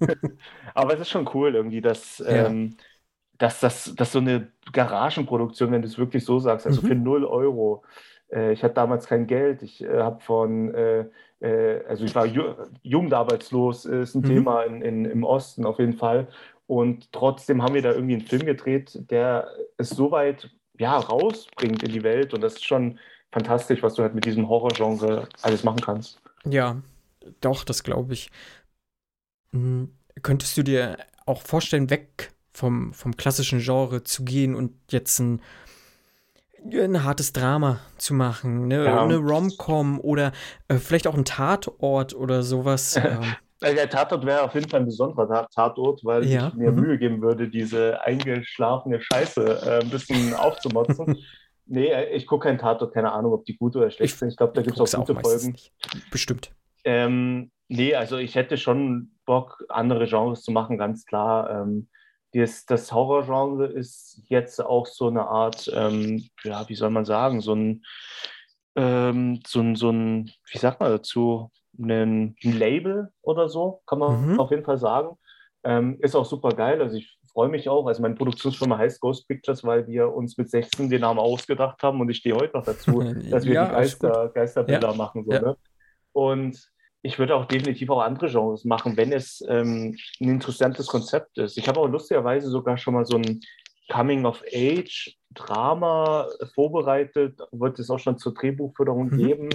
[0.74, 2.46] Aber es ist schon cool irgendwie, dass, Ja.
[2.46, 2.76] ähm,
[3.38, 6.86] dass, dass, dass so eine Garagenproduktion, wenn du es wirklich so sagst, also Mhm.
[6.86, 7.84] für 0 Euro.
[8.30, 9.62] Äh, ich hatte damals kein Geld.
[9.62, 11.06] Ich äh, habe von, äh,
[11.40, 14.24] äh, also ich war ju jugendarbeitslos, äh, ist ein Mhm.
[14.24, 16.28] Thema in, in, im Osten auf jeden Fall.
[16.66, 21.82] Und trotzdem haben wir da irgendwie einen Film gedreht, der es so weit ja, rausbringt
[21.82, 22.32] in die Welt.
[22.34, 22.98] Und das ist schon
[23.32, 26.20] fantastisch, was du halt mit diesem Horrorgenre alles machen kannst.
[26.44, 26.82] ja,
[27.40, 28.30] doch, das glaube ich.
[29.52, 35.18] Hm, Könntest du dir auch vorstellen, weg vom, vom klassischen Genre zu gehen und jetzt
[35.18, 35.40] ein,
[36.72, 38.84] ein hartes Drama zu machen, ne?
[38.84, 39.02] Ja.
[39.02, 40.32] Eine Rom-Com oder
[40.68, 42.96] äh, vielleicht auch ein Tatort oder sowas?
[43.04, 46.70] ähm, der Tatort wäre auf jeden Fall ein besonderer Ta- Tatort, weil Ja, ich mir
[46.70, 46.80] mhm.
[46.80, 51.18] Mühe geben würde, diese eingeschlafene Scheiße äh, ein bisschen aufzumotzen.
[51.66, 54.28] Nee, äh, ich gucke keinen Tatort, keine Ahnung, ob die gut oder schlecht Ich sind.
[54.30, 55.52] Ich glaube, da gibt es auch gute meistens Folgen.
[55.52, 55.72] nicht.
[56.10, 56.52] Bestimmt.
[56.84, 61.50] Ähm, nee, also ich hätte schon Bock, andere Genres zu machen, ganz klar.
[61.62, 61.88] Ähm,
[62.32, 67.40] das, das Horrorgenre ist jetzt auch so eine Art, ähm, ja, wie soll man sagen,
[67.40, 67.84] so ein,
[68.76, 74.32] ähm, so ein, so ein, wie sagt man dazu, ein, Label oder so, kann man
[74.32, 74.40] Mhm.
[74.40, 75.16] auf jeden Fall sagen.
[75.64, 76.80] Ähm, ist auch super geil.
[76.82, 77.86] Also ich freue mich auch.
[77.86, 82.00] Also meine Produktionsfirma heißt Ghost Pictures, weil wir uns mit 16 den Namen ausgedacht haben
[82.00, 83.72] und ich stehe heute noch dazu, dass wir Ja, die.
[83.72, 85.24] Geister, Geisterbilder machen.
[85.24, 85.40] So, Ja.
[85.40, 85.56] ne?
[86.12, 86.71] Und
[87.02, 91.58] ich würde auch definitiv auch andere Genres machen, wenn es ähm, ein interessantes Konzept ist.
[91.58, 93.40] Ich habe auch lustigerweise sogar schon mal so ein
[93.90, 99.16] Coming-of-Age-Drama vorbereitet, wollte es auch schon zur Drehbuchförderung Mhm.
[99.16, 99.48] geben.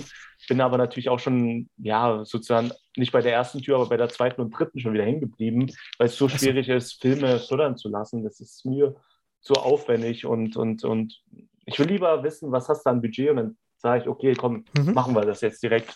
[0.49, 4.09] Bin aber natürlich auch schon, ja, sozusagen nicht bei der ersten Tür, aber bei der
[4.09, 6.37] zweiten und dritten schon wieder hängen geblieben, weil es so Ach so.
[6.37, 8.23] schwierig ist, Filme fördern zu lassen.
[8.23, 8.95] Das ist mir
[9.41, 11.21] zu aufwendig und, und, und
[11.65, 14.65] ich will lieber wissen, was hast du an Budget und dann sage ich, okay, komm,
[14.77, 14.93] Mhm.
[14.93, 15.95] machen wir das jetzt direkt.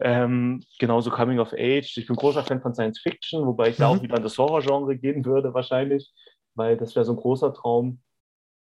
[0.00, 1.96] Ähm, genauso Coming of Age.
[1.96, 3.98] Ich bin großer Fan von Science Fiction, wobei ich da Mhm.
[3.98, 6.12] auch wieder in das Horrorgenre gehen würde, wahrscheinlich,
[6.54, 8.00] weil das wäre so ein großer Traum.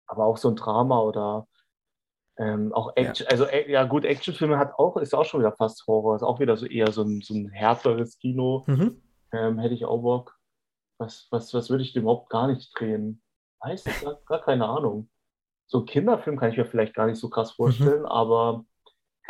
[0.07, 1.47] Aber auch so ein Drama oder
[2.37, 3.27] ähm, auch Action.
[3.29, 6.41] Also, äh, ja, gut, Actionfilme hat auch, ist auch schon wieder fast Horror, ist auch
[6.41, 8.65] wieder so eher so ein, so ein härteres Kino.
[8.67, 9.01] Mhm.
[9.33, 10.37] Ähm, hätte ich auch Bock.
[10.99, 13.23] Was, was, was würde ich denn überhaupt gar nicht drehen?
[13.61, 15.09] Weiß ich, gar, gar keine Ahnung.
[15.67, 18.70] So einen Kinderfilm kann ich mir vielleicht gar nicht so krass vorstellen, aber ich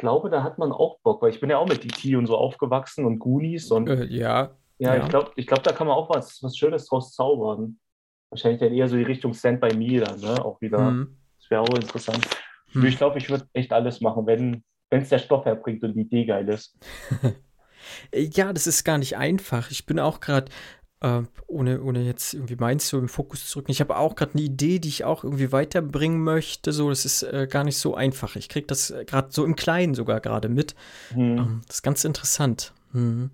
[0.01, 2.17] glaube, da hat man auch Bock, weil ich bin ja auch mit E.T.
[2.17, 5.03] und so aufgewachsen und Goonies und Äh, ja, ja, ja.
[5.03, 7.79] ich glaube, ich glaub, da kann man auch was, was Schönes draus zaubern.
[8.31, 10.45] Wahrscheinlich dann eher so die Richtung Stand by Me dann, ne?
[10.45, 10.79] Auch wieder.
[10.79, 12.27] hm, Das wäre auch interessant.
[12.73, 12.85] Hm.
[12.85, 16.25] Ich glaube, ich würde echt alles machen, wenn es der Stoff herbringt und die Idee
[16.25, 16.77] geil ist.
[18.15, 19.71] Ja, das ist gar nicht einfach.
[19.71, 20.53] Ich bin auch gerade,
[21.01, 24.35] äh, ohne, ohne jetzt irgendwie meins so im Fokus zu rücken, ich habe auch gerade
[24.35, 26.73] eine Idee, die ich auch irgendwie weiterbringen möchte.
[26.73, 28.37] So, das ist äh, gar nicht so einfach.
[28.37, 30.75] Ich kriege das gerade so im Kleinen sogar gerade mit.
[31.13, 31.39] Hm.
[31.39, 32.73] Ähm, das ist ganz interessant.
[32.93, 33.31] Mhm.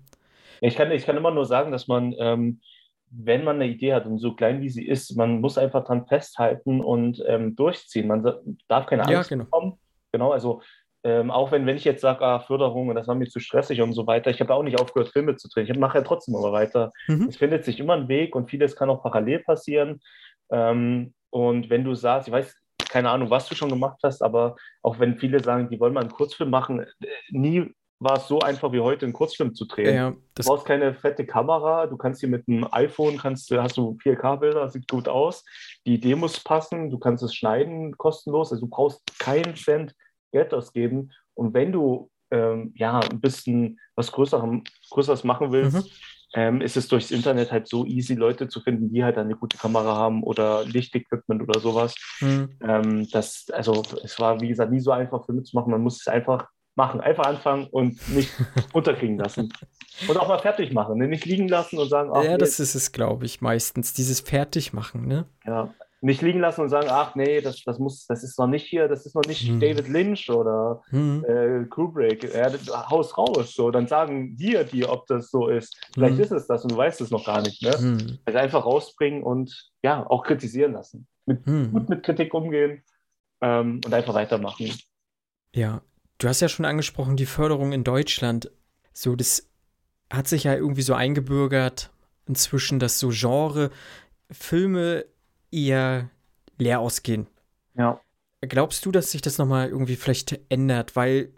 [0.61, 2.61] Ich kann, ich kann immer nur sagen, dass man, ähm,
[3.09, 6.07] wenn man eine Idee hat und so klein wie sie ist, man muss einfach dran
[6.07, 8.07] festhalten und ähm, durchziehen.
[8.07, 8.23] Man
[8.67, 9.43] darf keine Ja, Angst genau.
[9.45, 9.79] bekommen.
[10.11, 10.61] Genau, also
[11.07, 13.81] ähm, auch wenn, wenn ich jetzt sage, ah, Förderung und das war mir zu stressig
[13.81, 15.65] und so weiter, ich habe auch nicht aufgehört, Filme zu drehen.
[15.65, 16.91] Ich mache ja trotzdem aber weiter.
[17.07, 17.27] Mhm.
[17.29, 20.01] Es findet sich immer ein Weg und vieles kann auch parallel passieren.
[20.51, 22.53] Ähm, und wenn du sagst, ich weiß,
[22.89, 26.01] keine Ahnung, was du schon gemacht hast, aber auch wenn viele sagen, die wollen mal
[26.01, 29.95] einen Kurzfilm machen, äh, nie war es so einfach wie heute, einen Kurzfilm zu drehen.
[29.95, 33.77] Ja, Du das, brauchst keine fette Kamera, du kannst hier mit einem iPhone, kannst, hast
[33.77, 35.45] du 4K-Bilder, sieht gut aus.
[35.85, 39.95] Die Idee muss passen, du kannst es schneiden kostenlos, also du brauchst keinen Cent
[40.31, 41.11] Geld ausgeben.
[41.33, 45.91] Und wenn du ähm, ja ein bisschen was Größerem, Größeres machen willst, Mhm.
[46.35, 49.57] ähm, ist es durchs Internet halt so easy, Leute zu finden, die halt eine gute
[49.57, 51.95] Kamera haben oder Lichtequipment oder sowas.
[52.19, 52.49] Mhm.
[52.61, 55.71] Ähm, das, also es war, wie gesagt, nie so einfach Filme zu machen.
[55.71, 58.29] Man muss es einfach machen, einfach anfangen und nicht
[58.73, 59.51] unterkriegen lassen.
[60.07, 61.07] Und auch mal fertig machen, ne?
[61.07, 63.93] nicht liegen lassen und sagen, ach, ja, nee, das ist es, glaube ich, meistens.
[63.93, 65.25] Dieses Fertigmachen, ne?
[65.45, 68.65] ja, nicht liegen lassen und sagen, ach nee, das, das muss, das ist noch nicht
[68.67, 69.59] hier, das ist noch nicht Hm.
[69.59, 71.25] David Lynch oder Hm.
[71.27, 72.51] äh, Kubrick, ja,
[72.89, 73.53] haus raus.
[73.53, 75.75] So, dann sagen wir dir, ob das so ist.
[75.93, 76.23] Vielleicht Hm.
[76.23, 77.63] ist es das und du weißt es noch gar nicht.
[77.63, 77.71] Ne?
[77.71, 78.19] Hm.
[78.25, 81.07] Also einfach rausbringen und ja, auch kritisieren lassen.
[81.25, 81.71] Mit, Hm.
[81.71, 82.83] Gut mit Kritik umgehen
[83.41, 84.71] ähm, und einfach weitermachen.
[85.55, 85.81] Ja,
[86.19, 88.51] du hast ja schon angesprochen, die Förderung in Deutschland.
[88.93, 89.49] So, das
[90.11, 91.91] hat sich ja irgendwie so eingebürgert
[92.27, 93.71] inzwischen, dass so Genre
[94.31, 95.05] Filme
[95.51, 96.09] eher
[96.57, 97.27] leer ausgehen.
[97.75, 98.01] Ja.
[98.41, 100.95] Glaubst du, dass sich das nochmal irgendwie vielleicht ändert?
[100.95, 101.33] Weil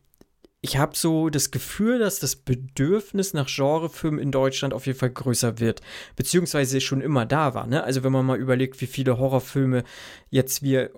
[0.62, 5.12] ich habe so das Gefühl, dass das Bedürfnis nach Genrefilmen in Deutschland auf jeden Fall
[5.12, 5.82] größer wird.
[6.16, 7.66] Beziehungsweise schon immer da war.
[7.66, 7.84] Ne?
[7.84, 9.84] Also wenn man mal überlegt, wie viele Horrorfilme
[10.30, 10.92] jetzt wir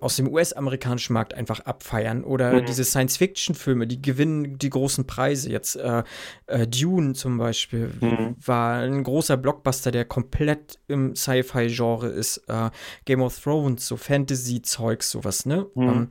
[0.00, 2.24] aus dem US-amerikanischen Markt einfach abfeiern.
[2.24, 2.66] Oder Mhm.
[2.66, 5.50] diese Science-Fiction-Filme, die gewinnen die großen Preise.
[5.50, 6.02] Jetzt äh,
[6.46, 8.36] äh, Dune zum Beispiel Mhm.
[8.44, 12.38] war ein großer Blockbuster, der komplett im Sci-Fi-Genre ist.
[12.48, 12.70] Äh,
[13.04, 15.66] Game of Thrones, so Fantasy-Zeugs, sowas, ne?
[15.74, 15.88] Mhm.
[15.88, 16.10] Ähm,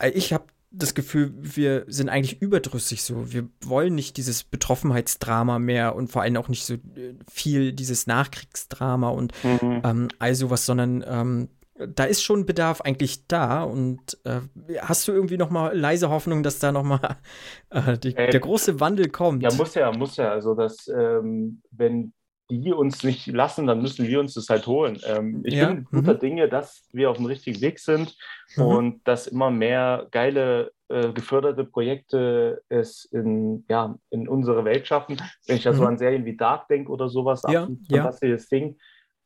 [0.00, 3.30] äh, ich habe das Gefühl, wir sind eigentlich überdrüssig so.
[3.30, 8.06] Wir wollen nicht dieses Betroffenheitsdrama mehr und vor allem auch nicht so äh, viel dieses
[8.06, 9.82] Nachkriegsdrama und Mhm.
[9.84, 14.40] ähm, all sowas, sondern ähm, da ist schon Bedarf eigentlich da und äh,
[14.80, 17.18] hast du irgendwie noch mal leise Hoffnung, dass da noch mal
[17.70, 19.42] äh, die, Äh, der große Wandel kommt?
[19.42, 20.30] Ja, muss ja, muss ja.
[20.30, 22.14] Also, dass, ähm, wenn
[22.50, 25.00] die uns nicht lassen, dann müssen wir uns das halt holen.
[25.04, 26.16] Ähm, ich Ja, bin guter mhm.
[26.16, 28.16] Dinge, dass wir auf dem richtigen Weg sind
[28.56, 28.82] Mhm.
[28.82, 35.22] und dass immer mehr geile, äh, geförderte Projekte es in, ja, in unsere Welt schaffen.
[35.46, 35.86] Wenn ich da so Mhm.
[35.86, 38.12] an Serien wie Dark denke oder sowas, Ja, absolut ja.
[38.12, 38.78] fantastisches Ding.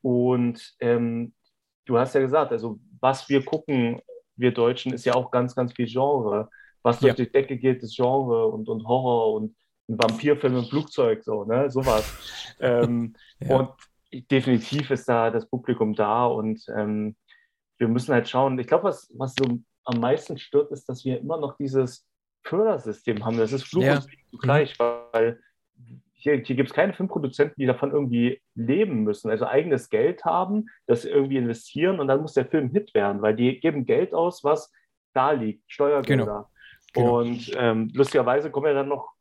[0.02, 1.34] Und ähm,
[1.86, 4.00] du hast ja gesagt, also was wir gucken,
[4.36, 6.48] wir Deutschen, ist ja auch ganz, ganz viel Genre.
[6.82, 7.24] Was durch Ja.
[7.24, 9.56] die Decke geht, ist Genre und, und Horror und
[9.88, 12.04] ein Vampirfilm im Flugzeug, so, ne, sowas.
[12.60, 13.56] ähm, Ja.
[13.56, 13.70] Und
[14.30, 17.16] definitiv ist da das Publikum da und ähm,
[17.78, 18.58] wir müssen halt schauen.
[18.58, 19.44] Ich glaube, was, was so
[19.84, 22.06] am meisten stört, ist, dass wir immer noch dieses
[22.44, 23.36] Fördersystem haben.
[23.36, 23.96] Das ist Fluch Ja.
[23.96, 25.40] und Segen zugleich, weil
[26.26, 30.66] hier, hier gibt es keine Filmproduzenten, die davon irgendwie leben müssen, also eigenes Geld haben,
[30.86, 34.42] das irgendwie investieren und dann muss der Film Hit werden, weil die geben Geld aus,
[34.42, 34.72] was
[35.14, 36.50] da liegt, Steuergelder.
[36.92, 37.20] Genau.
[37.20, 39.12] Und ähm, lustigerweise kommen ja dann noch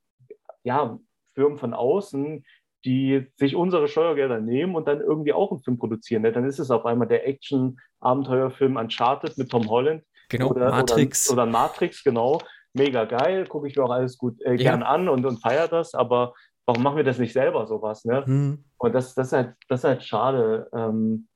[0.63, 0.97] ja,
[1.35, 2.43] Firmen von außen,
[2.85, 6.23] die sich unsere Steuergelder nehmen und dann irgendwie auch einen Film produzieren.
[6.23, 6.31] Ne?
[6.31, 11.29] Dann ist es auf einmal der Action-Abenteuerfilm Uncharted mit Tom Holland Genau, oder, Matrix.
[11.29, 12.39] Oder, oder Matrix, genau.
[12.73, 14.71] Mega geil, gucke ich mir auch alles gut äh, Ja.
[14.71, 16.33] gern an und, und feiere das, aber
[16.65, 18.05] warum machen wir das nicht selber sowas?
[18.05, 18.25] Ne?
[18.25, 18.63] Hm.
[18.77, 20.69] Und das, das, ist, halt, das ist halt schade.
[20.73, 21.27] Ähm,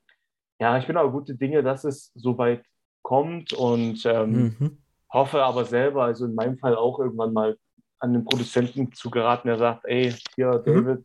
[0.60, 2.63] ja, ich bin aber gute Dinge, dass es so weit
[3.02, 4.78] kommt und ähm, Mhm.
[5.13, 7.58] hoffe aber selber, also in meinem Fall auch irgendwann mal
[8.00, 11.04] an den Produzenten zu geraten, der sagt, ey, hier, Mhm.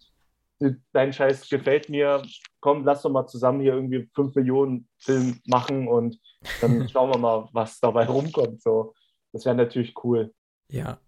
[0.61, 2.23] David, dein Scheiß gefällt mir,
[2.61, 6.19] komm, lass doch mal zusammen hier irgendwie 5 Millionen Film machen und
[6.61, 8.63] dann schauen wir mal, was dabei rumkommt.
[8.63, 8.95] So.
[9.33, 10.33] Das wäre natürlich cool.
[10.71, 10.99] Ja.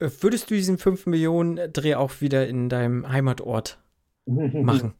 [0.00, 3.78] Würdest du diesen 5 Millionen Dreh auch wieder in deinem Heimatort
[4.60, 4.94] machen?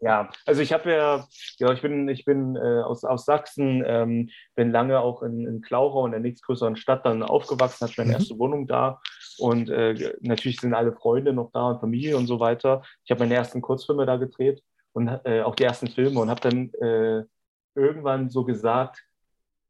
[0.00, 1.26] Ja, also ich habe ja,
[1.58, 5.62] ja, ich bin, ich bin äh, aus, aus Sachsen, ähm, bin lange auch in, in
[5.62, 8.12] Klauchau, in der nächstgrößeren Stadt, dann aufgewachsen, hatte meine Mhm.
[8.12, 9.00] erste Wohnung da
[9.38, 12.82] und äh, natürlich sind alle Freunde noch da und Familie und so weiter.
[13.04, 16.40] Ich habe meine ersten Kurzfilme da gedreht und äh, auch die ersten Filme und habe
[16.42, 17.24] dann äh,
[17.74, 19.02] irgendwann so gesagt,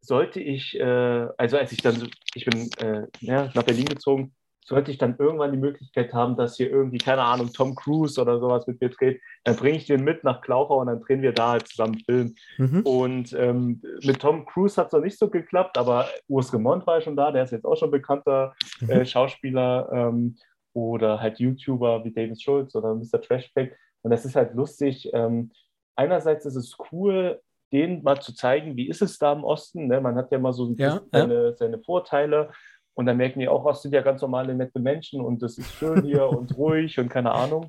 [0.01, 4.35] sollte ich, äh, also als ich dann, ich bin äh, ja, nach Berlin gezogen,
[4.67, 8.41] sollte ich dann irgendwann die Möglichkeit haben, dass hier irgendwie, keine Ahnung, Tom Cruise oder
[8.41, 11.33] sowas mit mir dreht, dann bringe ich den mit nach Klauchau und dann drehen wir
[11.33, 12.35] da halt zusammen Film.
[12.57, 12.81] Mhm.
[12.81, 16.97] Und ähm, mit Tom Cruise hat es noch nicht so geklappt, aber Urs Gemont war
[16.97, 18.55] ja schon da, der ist jetzt auch schon bekannter
[18.89, 19.05] äh, Mhm.
[19.05, 20.37] Schauspieler ähm,
[20.73, 23.21] oder halt YouTuber wie David Schulz oder Mr.
[23.21, 23.79] Trashback.
[24.03, 25.11] Und das ist halt lustig.
[25.13, 25.53] Ähm,
[25.95, 27.41] einerseits ist es cool,
[27.73, 29.89] denen mal zu zeigen, wie ist es da im Osten.
[29.89, 30.01] Ne?
[30.01, 32.51] Man hat ja mal so Ja, seine, seine Vorteile.
[32.95, 35.71] Und dann merken die auch, was sind ja ganz normale, nette Menschen und das ist
[35.73, 37.69] schön hier und ruhig und keine Ahnung.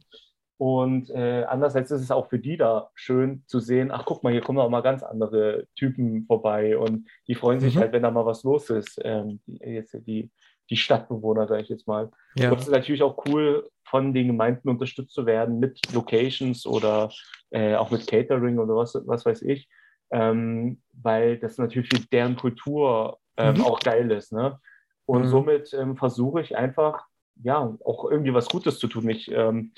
[0.58, 4.32] Und äh, andererseits ist es auch für die da schön zu sehen, ach guck mal,
[4.32, 7.80] hier kommen auch mal ganz andere Typen vorbei und die freuen sich Mhm.
[7.80, 8.98] halt, wenn da mal was los ist.
[9.04, 10.32] Ähm, die, jetzt die,
[10.70, 12.10] die Stadtbewohner, sage ich jetzt mal.
[12.38, 12.52] Ja.
[12.52, 17.10] Und es ist natürlich auch cool, von den Gemeinden unterstützt zu werden mit Locations oder
[17.52, 19.68] äh, auch mit Catering oder was, was weiß ich,
[20.12, 23.62] ähm, weil das natürlich für deren Kultur ähm, Mhm.
[23.62, 24.32] auch geil ist.
[24.32, 24.58] Ne?
[25.06, 25.30] Und Mhm.
[25.30, 27.06] somit ähm, versuche ich einfach,
[27.44, 29.10] ja, auch irgendwie was Gutes zu tun.
[29.10, 29.74] Ich ähm,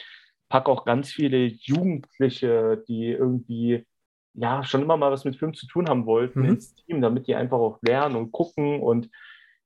[0.50, 3.86] packe auch ganz viele Jugendliche, die irgendwie
[4.34, 6.50] ja schon immer mal was mit Film zu tun haben wollten, Mhm.
[6.50, 9.10] ins Team, damit die einfach auch lernen und gucken und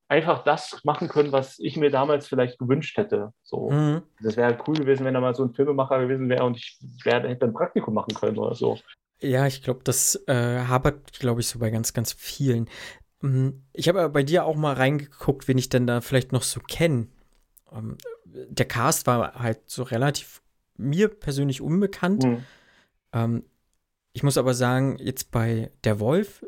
[0.07, 3.33] einfach das machen können, was ich mir damals vielleicht gewünscht hätte.
[3.43, 3.69] So.
[3.71, 4.03] Mhm.
[4.19, 7.21] Das wäre cool gewesen, wenn da mal so ein Filmemacher gewesen wäre und ich wär,
[7.27, 8.77] hätte ein Praktikum machen können oder so.
[9.23, 10.33] Ja, ich glaube, das äh,
[10.65, 12.67] hapert, glaube ich, so bei ganz, ganz vielen.
[13.21, 16.59] Mm, Ich habe bei dir auch mal reingeguckt, wen ich denn da vielleicht noch so
[16.59, 17.07] kenne.
[17.71, 20.41] Ähm, der Cast war halt so relativ
[20.77, 22.23] mir persönlich unbekannt.
[22.23, 22.43] Hm.
[23.13, 23.43] Ähm,
[24.13, 26.45] ich muss aber sagen, jetzt bei Der Wolf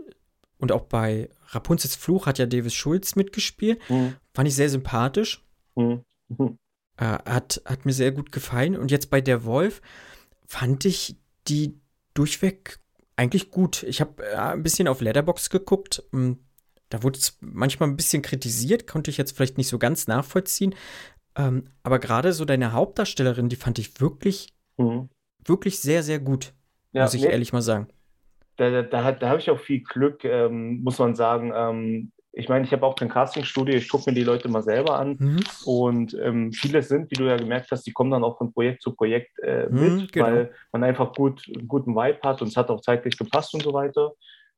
[0.57, 3.79] und auch bei Rapunzels Fluch hat ja Davis Schulz mitgespielt.
[3.87, 4.15] Hm.
[4.33, 5.43] Fand ich sehr sympathisch.
[5.75, 6.03] Hm.
[6.37, 6.57] Hm.
[6.97, 8.77] Äh, hat, hat mir sehr gut gefallen.
[8.77, 9.81] Und jetzt bei Der Wolf
[10.45, 11.79] fand ich die
[12.13, 12.79] durchweg
[13.15, 13.83] eigentlich gut.
[13.83, 16.03] Ich habe äh, ein bisschen auf Letterbox geguckt.
[16.89, 20.75] Da wurde es manchmal ein bisschen kritisiert, konnte ich jetzt vielleicht nicht so ganz nachvollziehen.
[21.37, 25.09] Ähm, aber gerade so deine Hauptdarstellerin, die fand ich wirklich, Hm.
[25.45, 26.53] wirklich sehr, sehr gut.
[26.91, 27.87] Ja, muss ich nee, ehrlich mal sagen.
[28.57, 31.51] da, da, da, da habe ich auch viel Glück, ähm, muss man sagen.
[31.55, 34.97] Ähm, ich meine, ich habe auch kein Castingstudio, ich gucke mir die Leute mal selber
[34.99, 35.19] an.
[35.19, 35.43] Mhm.
[35.65, 38.81] Und ähm, viele sind, wie du ja gemerkt hast, die kommen dann auch von Projekt
[38.81, 40.25] zu Projekt äh, Mhm, mit, genau.
[40.25, 43.63] weil man einfach gut, einen guten Vibe hat und es hat auch zeitlich gepasst und
[43.63, 44.13] so weiter.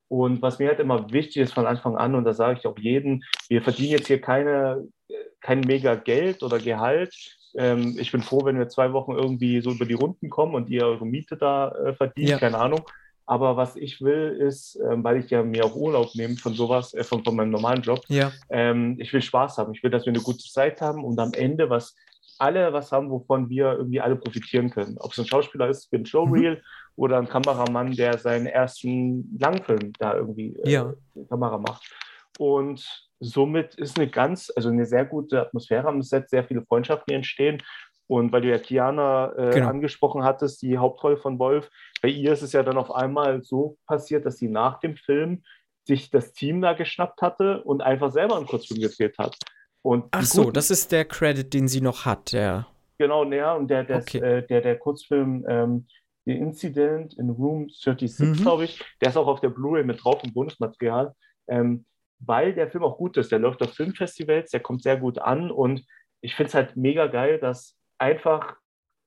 [0.08, 2.78] Und was mir halt immer wichtig ist von Anfang an, und da sage ich auch
[2.78, 4.88] jedem, wir verdienen jetzt hier keine,
[5.42, 7.14] kein mega Geld oder Gehalt.
[7.58, 10.70] Ähm, ich bin froh, wenn wir zwei Wochen irgendwie so über die Runden kommen und
[10.70, 12.38] ihr eure Miete da äh, verdient, Ja.
[12.38, 12.82] keine Ahnung.
[13.28, 16.94] Aber was ich will, ist, ähm, weil ich ja mir auch Urlaub nehme von sowas,
[16.94, 18.32] äh, von, von meinem normalen Job, Ja.
[18.50, 19.74] ähm, ich will Spaß haben.
[19.74, 21.96] Ich will, dass wir eine gute Zeit haben und am Ende was
[22.38, 24.98] alle was haben, wovon wir irgendwie alle profitieren können.
[25.00, 26.62] Ob es ein Schauspieler ist für ein Showreel
[26.96, 30.94] oder ein Kameramann, der seinen ersten Langfilm da irgendwie äh, Ja.
[31.30, 31.84] Kamera macht.
[32.38, 37.14] Und somit ist eine ganz, also eine sehr gute Atmosphäre am Set, sehr viele Freundschaften
[37.14, 37.62] entstehen.
[38.08, 39.68] Und weil du ja Kiana äh, Genau.
[39.70, 41.70] angesprochen hattest, die Hauptrolle von Wolf,
[42.02, 45.44] bei ihr ist es ja dann auf einmal so passiert, dass sie nach dem Film
[45.88, 49.36] sich das Team da geschnappt hatte und einfach selber einen Kurzfilm gedreht hat.
[49.82, 52.32] Und Ach so, das ist der Credit, den sie noch hat.
[52.32, 52.68] Der.
[52.98, 54.18] Genau, ja, und der, der, Okay.
[54.20, 55.88] äh, der, der Kurzfilm ähm,
[56.26, 58.44] The Incident in Room 36, Mhm.
[58.44, 61.14] glaube ich, der ist auch auf der Blu-ray mit drauf im Bonusmaterial,
[61.48, 61.86] ähm,
[62.20, 63.32] weil der Film auch gut ist.
[63.32, 65.86] Der läuft auf Filmfestivals, der kommt sehr gut an und
[66.22, 68.56] ich finde es halt mega geil, dass einfach,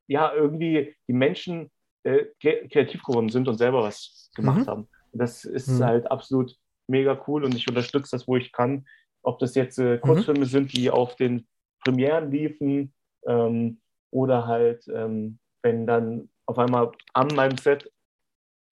[0.07, 1.71] ja, irgendwie die Menschen
[2.05, 4.67] äh, kre- kreativ geworden sind und selber was gemacht Mhm.
[4.67, 4.89] haben.
[5.13, 5.85] Das ist Mhm.
[5.85, 6.55] halt absolut
[6.87, 8.87] mega cool und ich unterstütze das, wo ich kann.
[9.23, 11.49] Ob das jetzt äh, Kurzfilme sind, die auf den
[11.83, 12.95] Premieren liefen
[13.27, 17.91] ähm, oder halt, ähm, wenn dann auf einmal an meinem Set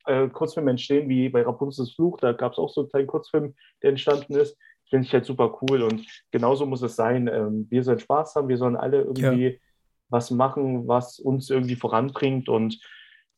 [0.06, 3.54] äh, Kurzfilme entstehen, wie bei Rapunzels Fluch, da gab es auch so einen kleinen Kurzfilm,
[3.82, 4.56] der entstanden ist.
[4.88, 7.28] Finde ich halt super cool und genauso muss es sein.
[7.28, 9.60] Ähm, wir sollen Spaß haben, wir sollen alle irgendwie
[10.08, 12.80] was machen, was uns irgendwie voranbringt und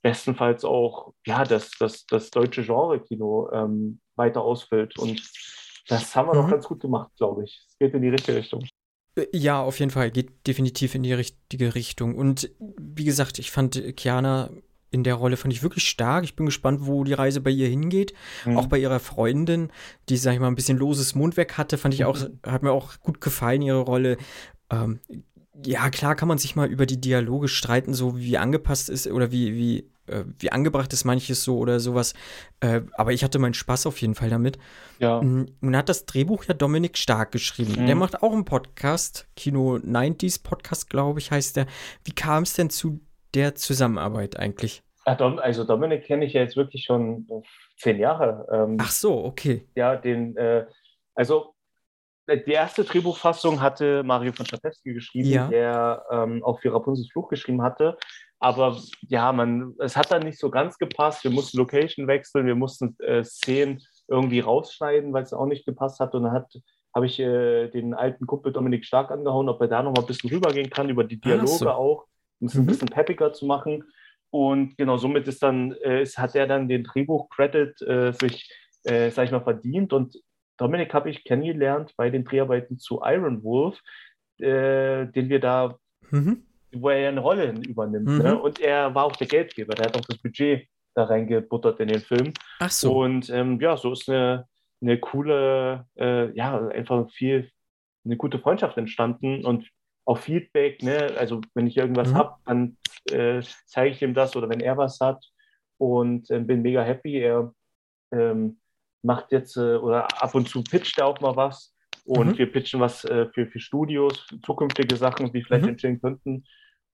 [0.03, 4.98] bestenfalls auch ja, das, das, das deutsche Genre-Kino ähm, weiter ausfüllt.
[4.98, 5.22] Und
[5.88, 6.51] das haben wir Mhm.
[6.51, 7.64] ganz gut gemacht, glaube ich.
[7.66, 8.62] Es geht in die richtige Richtung.
[9.33, 10.11] Ja, auf jeden Fall.
[10.11, 12.14] Geht definitiv in die richtige Richtung.
[12.14, 14.50] Und wie gesagt, ich fand Kiana
[14.90, 16.24] in der Rolle fand ich wirklich stark.
[16.24, 18.14] Ich bin gespannt, wo die Reise bei ihr hingeht.
[18.46, 18.57] Mhm.
[18.57, 19.70] Auch bei ihrer Freundin,
[20.09, 22.38] die, sag ich mal, ein bisschen loses Mundwerk hatte, fand ich auch, Mhm.
[22.46, 24.16] hat mir auch gut gefallen, ihre Rolle.
[24.70, 25.00] Ähm,
[25.66, 29.31] ja, klar kann man sich mal über die Dialoge streiten, so wie angepasst ist oder
[29.31, 32.14] wie, wie, äh, wie angebracht ist manches so oder sowas.
[32.61, 34.59] Äh, aber ich hatte meinen Spaß auf jeden Fall damit.
[34.99, 35.21] Ja.
[35.23, 37.81] Mm, Nun hat das Drehbuch ja Dominik Stark geschrieben.
[37.83, 37.87] Mhm.
[37.87, 41.66] Der macht auch einen Podcast, Kino 90s Podcast, glaube ich, heißt der.
[42.05, 43.01] Wie kam es denn zu
[43.35, 44.83] der Zusammenarbeit eigentlich?
[45.05, 47.27] Also Dominik kenne ich ja jetzt wirklich schon
[47.79, 48.47] zehn Jahre.
[48.53, 49.66] Ähm, Ach so, okay.
[49.75, 50.66] Ja, den, äh,
[51.14, 51.55] also
[52.27, 55.49] äh, die erste Drehbuchfassung hatte Mario von Schapewski geschrieben, Ja.
[55.49, 57.97] der ähm, auch für Rapunzels Fluch geschrieben hatte.
[58.40, 61.24] Aber ja, man, es hat dann nicht so ganz gepasst.
[61.24, 65.98] Wir mussten Location wechseln, wir mussten äh, Szenen irgendwie rausschneiden, weil es auch nicht gepasst
[66.01, 66.14] hat.
[66.14, 66.53] Und dann hat,
[66.94, 70.07] habe ich äh, den alten Kumpel Dominik Stark angehauen, ob er da noch mal ein
[70.07, 71.70] bisschen rübergehen kann, über die Dialoge so.
[71.70, 72.07] auch,
[72.40, 72.66] um es ein Mhm.
[72.66, 73.85] bisschen peppiger zu machen.
[74.31, 78.48] Und genau somit ist dann, äh, ist, hat er dann den Drehbuch-Credit äh, sich,
[78.85, 79.92] äh, sag ich mal, verdient.
[79.92, 80.16] Und
[80.59, 83.81] Dominik habe ich kennengelernt bei den Dreharbeiten zu Iron Wolf,
[84.38, 85.77] äh, den wir da,
[86.10, 86.44] Mhm.
[86.73, 88.08] Wo er ja eine Rolle übernimmt.
[88.08, 88.19] Mhm.
[88.19, 88.38] Ne?
[88.38, 92.00] Und er war auch der Geldgeber, der hat auch das Budget da reingebuttert in den
[92.00, 92.33] Film.
[92.58, 92.98] Ach so.
[93.00, 94.46] Und ähm, ja, so ist eine,
[94.81, 97.50] eine coole, äh, ja, einfach viel,
[98.04, 99.69] eine gute Freundschaft entstanden und
[100.04, 101.14] auch Feedback, ne?
[101.19, 102.14] Also wenn ich irgendwas Mhm.
[102.14, 102.77] habe, dann
[103.10, 105.23] äh, zeige ich ihm das oder wenn er was hat
[105.77, 107.19] und äh, bin mega happy.
[107.19, 107.52] Er
[108.12, 108.58] ähm,
[109.02, 111.75] macht jetzt äh, oder ab und zu pitcht er auch mal was
[112.09, 112.38] und Mhm.
[112.38, 115.71] wir pitchen was äh, für, für Studios, zukünftige Sachen, die vielleicht Mhm.
[115.71, 116.44] entstehen könnten.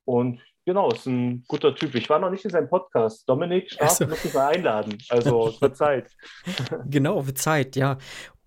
[0.05, 1.95] Und genau, ist ein guter Typ.
[1.95, 3.29] Ich war noch nicht in seinem Podcast.
[3.29, 4.07] Dominik Strafe Ach so.
[4.07, 4.99] muss ich mal einladen.
[5.09, 6.11] Also, wird Zeit.
[6.87, 7.99] Genau, wird Zeit, ja.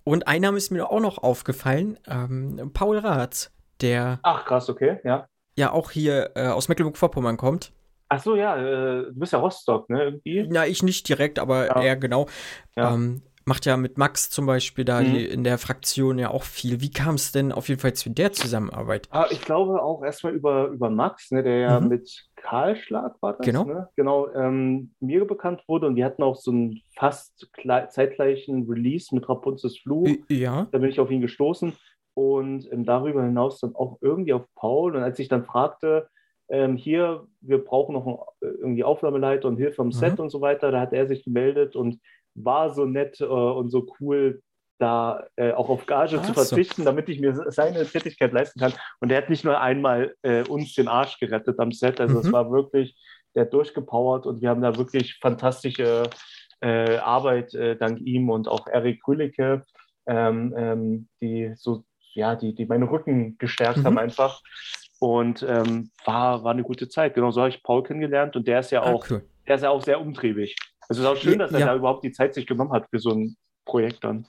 [0.04, 3.52] Und ein Name ist mir auch noch aufgefallen, ähm, Paul Ratz,
[3.82, 5.28] der Ach, krass, okay, ja.
[5.58, 7.72] ja auch hier äh, aus Mecklenburg-Vorpommern kommt.
[8.10, 10.48] Ach so, ja, äh, du bist ja Rostock, ne, irgendwie?
[10.54, 11.82] Ja, ich nicht direkt, aber Ja.
[11.82, 12.28] er genau.
[12.78, 12.94] Ja.
[12.94, 15.06] Ähm, macht ja mit Max zum Beispiel da Mhm.
[15.14, 16.82] die, in der Fraktion ja auch viel.
[16.82, 19.08] Wie kam es denn auf jeden Fall zu der Zusammenarbeit?
[19.12, 21.88] Ah, ich glaube auch erstmal über, über Max, ne, der ja Mhm.
[21.88, 23.64] mit Kahlschlag war das, Genau.
[23.64, 23.88] ne?
[23.96, 27.48] Genau, ähm, mir bekannt wurde und wir hatten auch so einen fast
[27.90, 30.10] zeitgleichen Release mit Rapunzels Fluch.
[30.30, 30.68] Ja.
[30.72, 31.74] Da bin ich auf ihn gestoßen
[32.14, 34.96] und ähm, darüber hinaus dann auch irgendwie auf Paul.
[34.96, 36.10] Und als ich dann fragte,
[36.50, 40.24] ähm, hier, wir brauchen noch einen, äh, irgendwie Aufnahmeleiter und Hilfe am Set Mhm.
[40.26, 42.00] und so weiter, da hat er sich gemeldet und
[42.38, 44.42] war so nett äh, und so cool,
[44.80, 48.74] da äh, auch auf Gage Ach zu verzichten, damit ich mir seine Tätigkeit leisten kann.
[49.00, 52.28] Und er hat nicht nur einmal äh, uns den Arsch gerettet am Set, also es
[52.28, 52.32] Mhm.
[52.32, 52.96] war wirklich,
[53.34, 56.04] der hat durchgepowert und wir haben da wirklich fantastische
[56.62, 59.64] äh, Arbeit äh, dank ihm und auch Erik Krülicke,
[60.08, 61.84] ähm, ähm, die so,
[62.14, 63.84] ja, die, die meinen Rücken gestärkt Mhm.
[63.86, 64.42] haben einfach.
[65.00, 67.14] Und ähm, war, war eine gute Zeit.
[67.14, 69.24] Genau so habe ich Paul kennengelernt und der ist ja Ah, auch, cool.
[69.48, 70.56] der ist ja auch sehr umtriebig.
[70.90, 71.66] Also es ist auch schön, Ja, dass er ja.
[71.68, 73.36] da überhaupt die Zeit sich genommen hat für so ein
[73.66, 74.28] Projekt dann.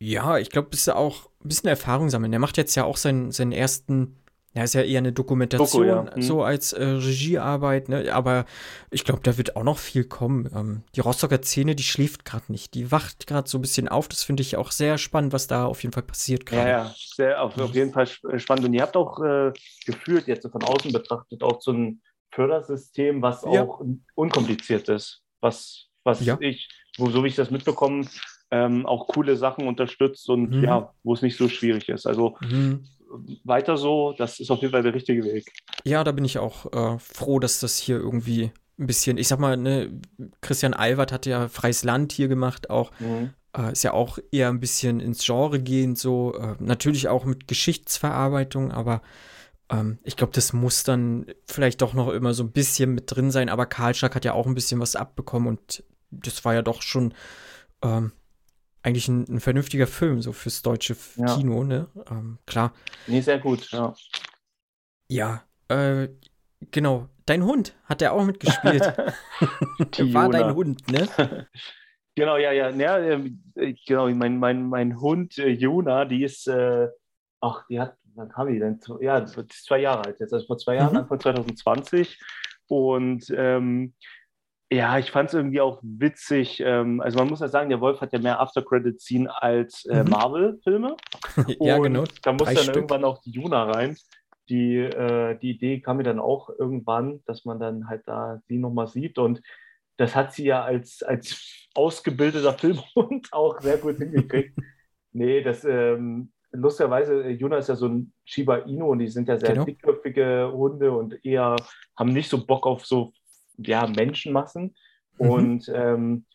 [0.00, 2.30] Ja, ich glaube, bist du auch ein bisschen Erfahrung sammeln.
[2.32, 4.16] Der macht jetzt ja auch seinen, seinen ersten,
[4.52, 6.16] ja, ist ja eher eine Dokumentation, Doku, ja.
[6.16, 6.22] Mhm.
[6.22, 8.12] so als äh, Regiearbeit, ne?
[8.12, 8.44] Aber
[8.90, 10.50] ich glaube, da wird auch noch viel kommen.
[10.54, 12.74] Ähm, die Rostocker Szene, die schläft gerade nicht.
[12.74, 14.08] Die wacht gerade so ein bisschen auf.
[14.08, 16.70] Das finde ich auch sehr spannend, was da auf jeden Fall passiert Ja, gerade.
[16.70, 18.66] ja, sehr, auf, auf jeden Fall sp- spannend.
[18.66, 19.52] Und ihr habt auch äh,
[19.86, 22.02] gefühlt, jetzt von außen betrachtet, auch so ein
[22.32, 23.62] Fördersystem, was Ja.
[23.62, 23.80] auch
[24.16, 26.36] unkompliziert ist, was, was Ja.
[26.40, 28.06] ich, wo, so wie ich das mitbekomme,
[28.50, 30.62] ähm, auch coole Sachen unterstützt und Mhm.
[30.64, 32.06] ja, wo es nicht so schwierig ist.
[32.06, 32.84] Also Mhm.
[33.44, 35.50] weiter so, das ist auf jeden Fall der richtige Weg.
[35.84, 39.38] Ja, da bin ich auch äh, froh, dass das hier irgendwie ein bisschen, ich sag
[39.38, 40.00] mal, ne,
[40.40, 42.90] Christian Albert hat ja Freies Land hier gemacht, auch
[43.56, 47.46] äh, ist ja auch eher ein bisschen ins Genre gehend, so äh, natürlich auch mit
[47.46, 49.00] Geschichtsverarbeitung, aber
[49.70, 53.30] ähm, ich glaube, das muss dann vielleicht doch noch immer so ein bisschen mit drin
[53.30, 53.48] sein.
[53.48, 55.84] Aber Karlschlag hat ja auch ein bisschen was abbekommen und
[56.22, 57.14] das war ja doch schon
[57.82, 58.12] ähm,
[58.82, 61.34] eigentlich ein, ein vernünftiger Film, so fürs deutsche Ja.
[61.36, 61.88] Kino, ne?
[62.10, 62.72] Ähm, klar.
[63.06, 63.94] Nee, sehr gut, ja.
[65.08, 66.08] Ja, äh,
[66.70, 67.08] genau.
[67.26, 68.92] Dein Hund hat er auch mitgespielt.
[69.96, 71.08] Die War dein Hund, ne?
[72.16, 76.86] Genau, ja, ja, ja, äh, genau, mein, mein, mein Hund äh, Jona, die ist, äh,
[77.40, 78.78] ach, die hat, wann kam die denn?
[79.00, 80.98] Ja, die ist zwei Jahre alt jetzt, also vor zwei Jahren, Mhm.
[80.98, 82.20] Anfang 2020.
[82.68, 83.94] Und ähm,
[84.72, 86.60] ja, ich fand es irgendwie auch witzig.
[86.64, 90.10] Ähm, also man muss ja sagen, der Wolf hat ja mehr After-Credit-Scene als äh, Mhm.
[90.10, 90.96] Marvel-Filme.
[91.60, 92.04] ja, genau.
[92.22, 92.76] Da muss Drei dann Stück.
[92.76, 93.96] irgendwann auch die Juna rein.
[94.48, 98.58] Die, äh, die Idee kam mir dann auch irgendwann, dass man dann halt da sie
[98.58, 99.18] nochmal sieht.
[99.18, 99.40] Und
[99.96, 104.58] das hat sie ja als, als ausgebildeter Filmhund auch sehr gut hingekriegt.
[105.12, 109.28] nee, das ähm, lustigerweise, äh, Juna ist ja so ein Shiba Inu und die sind
[109.28, 109.64] ja sehr Genau.
[109.64, 111.56] dickköpfige Hunde und eher
[111.96, 113.12] haben nicht so Bock auf so
[113.58, 114.74] ja, Menschenmassen.
[115.18, 115.30] Mhm.
[115.30, 116.26] Und ähm,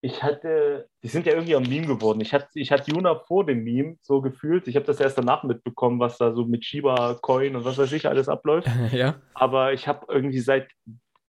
[0.00, 2.20] ich hatte, die sind ja irgendwie am Meme geworden.
[2.20, 4.68] Ich hatte, ich hatte Juna vor dem Meme so gefühlt.
[4.68, 7.92] Ich habe das erst danach mitbekommen, was da so mit Shiba Coin und was weiß
[7.92, 8.68] ich alles abläuft.
[8.92, 9.16] ja.
[9.34, 10.68] Aber ich habe irgendwie seit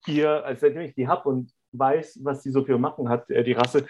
[0.07, 3.45] ihr, als seitdem ich die habe und weiß, was die so für Macken hat, äh,
[3.45, 3.87] die Rasse,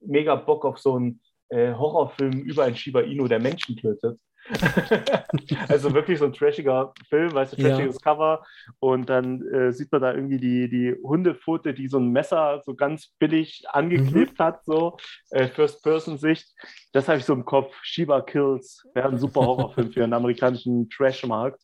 [0.00, 4.18] mega Bock auf so einen äh, Horrorfilm über ein Shiba Inu, der Menschen tötet.
[5.68, 7.70] also wirklich so ein trashiger Film, weißt du, Ja.
[7.70, 8.44] trashiges Cover.
[8.78, 12.74] Und dann äh, sieht man da irgendwie die, die Hundepfote, die so ein Messer so
[12.74, 14.96] ganz billig angeklebt hat, so
[15.30, 16.48] äh, First-Person-Sicht.
[16.92, 17.74] Das habe ich so im Kopf.
[17.82, 21.60] Shiba Kills wäre ein super Horrorfilm für einen amerikanischen Trash-Markt.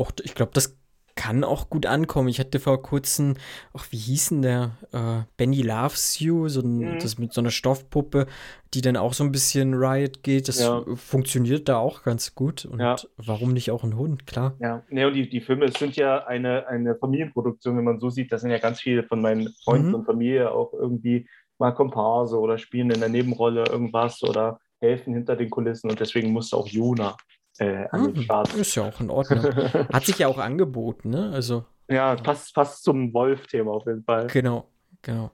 [0.00, 0.76] Och, ich glaube, das
[1.18, 2.28] kann auch gut ankommen.
[2.28, 3.34] Ich hatte vor kurzem,
[3.74, 4.70] ach, wie hieß denn der?
[4.92, 6.98] Äh, Benny Loves You, so ein, Mhm.
[7.00, 8.26] das mit so einer Stoffpuppe,
[8.72, 10.46] die dann auch so ein bisschen Riot geht.
[10.46, 10.84] Das Ja.
[10.94, 12.64] funktioniert da auch ganz gut.
[12.64, 12.94] Und Ja.
[13.16, 14.54] warum nicht auch ein Hund, klar.
[14.60, 18.30] Ja, nee, und die, die Filme sind ja eine, eine Familienproduktion, wenn man so sieht.
[18.30, 19.94] Das sind ja ganz viele von meinen Freunden Mhm.
[19.96, 25.34] und Familie auch irgendwie mal Komparse oder spielen in der Nebenrolle irgendwas oder helfen hinter
[25.34, 25.90] den Kulissen.
[25.90, 27.16] Und deswegen musste auch Juna
[27.58, 28.22] äh, an den Mhm.
[28.22, 28.54] Start.
[28.54, 29.42] Ist ja auch in Ordnung.
[29.92, 31.30] Hat sich ja auch angeboten, ne?
[31.32, 34.26] Also, ja, passt, passt zum Wolf-Thema auf jeden Fall.
[34.28, 34.68] genau,
[35.02, 35.30] genau.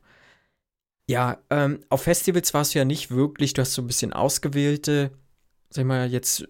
[1.07, 5.11] Ja, ähm, auf Festivals warst du ja nicht wirklich, du hast so ein bisschen ausgewählte,
[5.71, 6.47] sag ich mal, jetzt,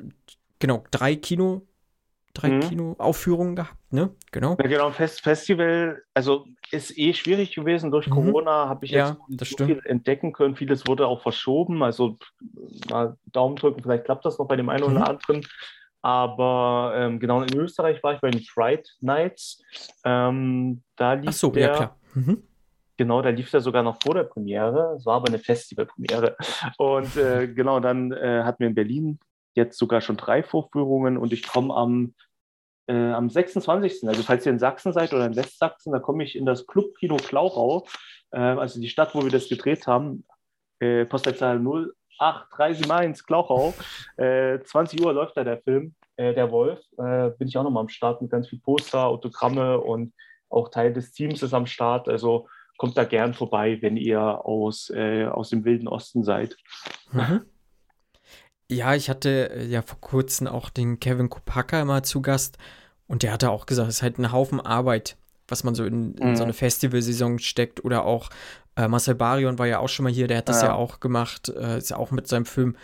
[0.60, 1.66] genau, drei Kino,
[2.34, 2.60] drei Mhm.
[2.60, 4.10] Kinoaufführungen gehabt, ne?
[4.32, 4.56] Genau.
[4.60, 7.90] Ja, genau, Fest, Festival, also ist eh schwierig gewesen.
[7.90, 8.12] Durch Mhm.
[8.12, 10.56] Corona habe ich Ja, jetzt so viel entdecken können.
[10.56, 11.82] Vieles wurde auch verschoben.
[11.82, 12.16] Also
[12.90, 14.96] mal Daumen drücken, vielleicht klappt das noch bei dem einen Mhm.
[14.96, 15.46] oder anderen.
[16.02, 19.62] Aber ähm, genau in Österreich war ich bei den Fright Nights.
[20.04, 21.96] Ähm, da lief Ach so, der, ja klar.
[22.14, 22.42] Mhm.
[22.96, 24.94] Genau, da lief der sogar noch vor der Premiere.
[24.96, 26.36] Es war aber eine Festivalpremiere.
[26.78, 29.18] Und äh, genau, dann äh, hatten wir in Berlin
[29.54, 32.14] jetzt sogar schon drei Vorführungen und ich komme am,
[32.86, 34.08] äh, am 26.
[34.08, 37.16] Also falls ihr in Sachsen seid oder in Westsachsen, da komme ich in das Clubkino
[37.16, 37.86] Klauchau,
[38.32, 40.24] äh, also die Stadt, wo wir das gedreht haben,
[40.80, 41.58] äh, Postleitzahl
[42.18, 43.74] 08371 Klauchau.
[44.16, 46.80] Äh, 20 Uhr läuft da der Film, äh, Der Wolf.
[46.98, 50.12] Äh, bin ich auch nochmal am Start mit ganz viel Poster, Autogramme und
[50.48, 52.08] auch Teil des Teams ist am Start.
[52.08, 56.56] Also kommt da gern vorbei, wenn ihr aus, äh, aus dem Wilden Osten seid.
[57.12, 57.42] Mhm.
[58.70, 62.56] Ja, ich hatte äh, ja vor kurzem auch den Kevin Kopaka mal zu Gast
[63.06, 65.16] und der hatte auch gesagt, es ist halt ein Haufen Arbeit,
[65.48, 66.36] was man so in, in Mhm.
[66.36, 68.30] so eine Festivalsaison steckt oder auch
[68.76, 70.74] äh, Marcel Barion war ja auch schon mal hier, der hat das ja, Ja.
[70.74, 72.76] auch gemacht, äh, ist ja auch mit seinem Film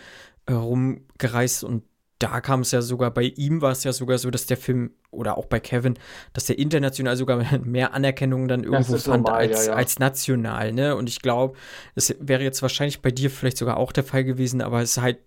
[0.45, 1.83] äh, rumgereist und
[2.19, 4.91] da kam es ja sogar, bei ihm war es ja sogar so, dass der Film,
[5.09, 5.95] oder auch bei Kevin,
[6.33, 9.75] dass der international sogar mehr Anerkennung dann irgendwo fand normal, als, ja, ja.
[9.75, 10.95] als national, ne?
[10.95, 11.57] Und ich glaube,
[11.95, 15.01] das wäre jetzt wahrscheinlich bei dir vielleicht sogar auch der Fall gewesen, aber es ist
[15.01, 15.17] halt,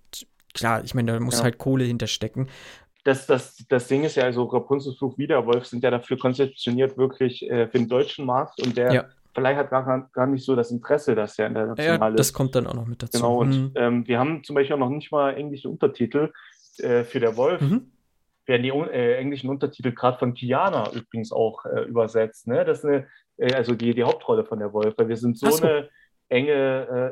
[0.55, 1.45] klar, ich meine, da muss Ja.
[1.45, 2.49] halt Kohle hinterstecken.
[3.05, 7.67] Das, das, das Ding ist ja, also Rapunzelflug Wiederwolf sind ja dafür konzeptioniert wirklich äh,
[7.69, 9.05] für den deutschen Markt und der Ja.
[9.35, 12.33] Verleih hat gar, gar nicht so das Interesse, dass er Ja, international das ist.
[12.33, 13.19] kommt dann auch noch mit dazu.
[13.19, 13.73] Genau, und Mhm.
[13.75, 16.33] ähm, wir haben zum Beispiel auch noch nicht mal englische Untertitel
[16.79, 17.61] äh, für der Wolf.
[17.61, 17.91] Mhm.
[18.47, 22.47] werden die äh, englischen Untertitel gerade von Kiana übrigens auch äh, übersetzt.
[22.47, 22.63] Ne?
[22.65, 23.07] Das ist eine,
[23.39, 25.65] äh, also die, die Hauptrolle von der Wolf, weil wir sind so, so.
[25.65, 25.89] eine
[26.29, 26.53] enge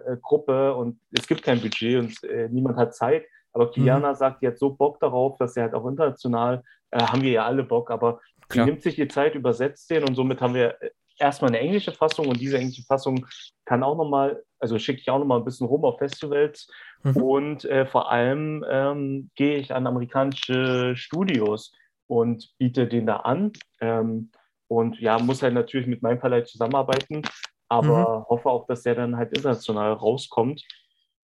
[0.06, 3.24] äh, äh, Gruppe und es gibt kein Budget und äh, niemand hat Zeit.
[3.52, 3.72] Aber Mhm.
[3.72, 7.30] Kiana sagt, die hat so Bock darauf, dass sie halt auch international, äh, haben wir
[7.30, 8.66] ja alle Bock, aber Klar.
[8.66, 11.92] sie nimmt sich die Zeit, übersetzt den und somit haben wir äh, erstmal eine englische
[11.92, 13.26] Fassung und diese englische Fassung
[13.64, 16.68] kann auch nochmal, also schicke ich auch nochmal ein bisschen rum auf Festivals
[17.04, 17.16] Mhm.
[17.16, 21.72] und äh, vor allem ähm, gehe ich an amerikanische Studios
[22.06, 23.52] und biete den da an.
[23.80, 24.30] Ähm,
[24.68, 27.22] und ja, muss halt natürlich mit meinem Verleih zusammenarbeiten,
[27.68, 30.62] aber hoffe auch, dass der dann halt international rauskommt.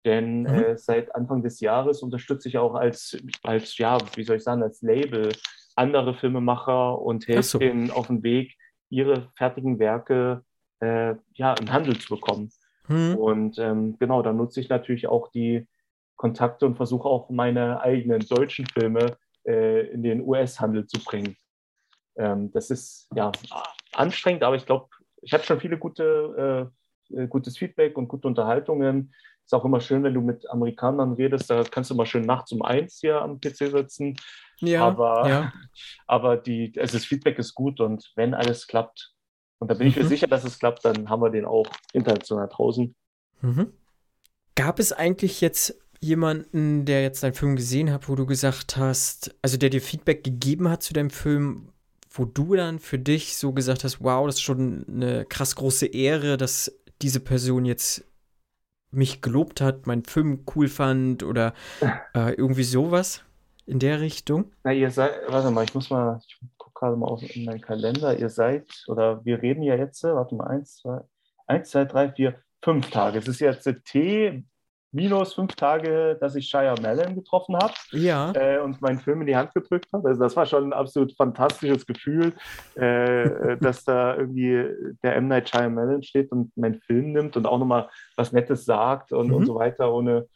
[0.04, 0.48] Denn Mhm.
[0.48, 4.62] äh, seit Anfang des Jahres unterstütze ich auch als, als, ja, wie soll ich sagen,
[4.62, 5.32] als Label
[5.74, 7.60] andere Filmemacher und helfe so.
[7.60, 8.56] ihnen auf dem Weg,
[8.90, 10.42] ihre fertigen Werke
[10.80, 12.50] äh, ja, im Handel zu bekommen.
[12.88, 13.16] Mhm.
[13.16, 15.66] Und ähm, genau, da nutze ich natürlich auch die
[16.16, 21.36] Kontakte und versuche auch meine eigenen deutschen Filme äh, in den US-Handel zu bringen.
[22.16, 23.30] Ähm, das ist ja
[23.92, 24.88] anstrengend, aber ich glaube,
[25.22, 26.70] ich habe schon viele gute,
[27.12, 29.14] äh, äh, gutes Feedback und gute Unterhaltungen.
[29.48, 32.52] Ist auch immer schön, wenn du mit Amerikanern redest, da kannst du mal schön nachts
[32.52, 34.14] um eins hier am PC sitzen.
[34.60, 35.52] Ja, aber- ja.
[36.06, 39.14] Aber die, also das Feedback ist gut und wenn alles klappt,
[39.58, 40.08] und da bin ich mir Mhm.
[40.08, 42.94] sicher, dass es klappt, dann haben wir den auch international draußen.
[43.40, 43.72] Mhm.
[44.54, 49.34] Gab es eigentlich jetzt jemanden, der jetzt deinen Film gesehen hat, wo du gesagt hast,
[49.40, 51.70] also der dir Feedback gegeben hat zu deinem Film,
[52.10, 55.86] wo du dann für dich so gesagt hast, wow, das ist schon eine krass große
[55.86, 56.70] Ehre, dass
[57.00, 58.04] diese Person jetzt
[58.90, 61.54] mich gelobt hat, meinen Film cool fand oder
[62.14, 63.22] äh, irgendwie sowas
[63.66, 64.52] in der Richtung?
[64.64, 67.60] Na, ihr seid, warte mal, ich muss mal, ich gucke gerade mal auf in meinen
[67.60, 68.18] Kalender.
[68.18, 71.00] Ihr seid, oder wir reden ja jetzt, äh, warte mal, eins, zwei,
[71.46, 73.18] eins, zwei, drei, vier, fünf Tage.
[73.18, 74.44] Es ist jetzt äh, T
[74.90, 78.32] minus fünf Tage, dass ich Shia Mellon getroffen habe Ja.
[78.32, 80.08] äh, und meinen Film in die Hand gedrückt habe.
[80.08, 82.32] Also das war schon ein absolut fantastisches Gefühl,
[82.76, 84.64] äh, äh, dass da irgendwie
[85.02, 85.28] der M.
[85.28, 89.34] Night Shyamalan steht und meinen Film nimmt und auch nochmal was Nettes sagt und, Mhm.
[89.34, 90.26] und so weiter, ohne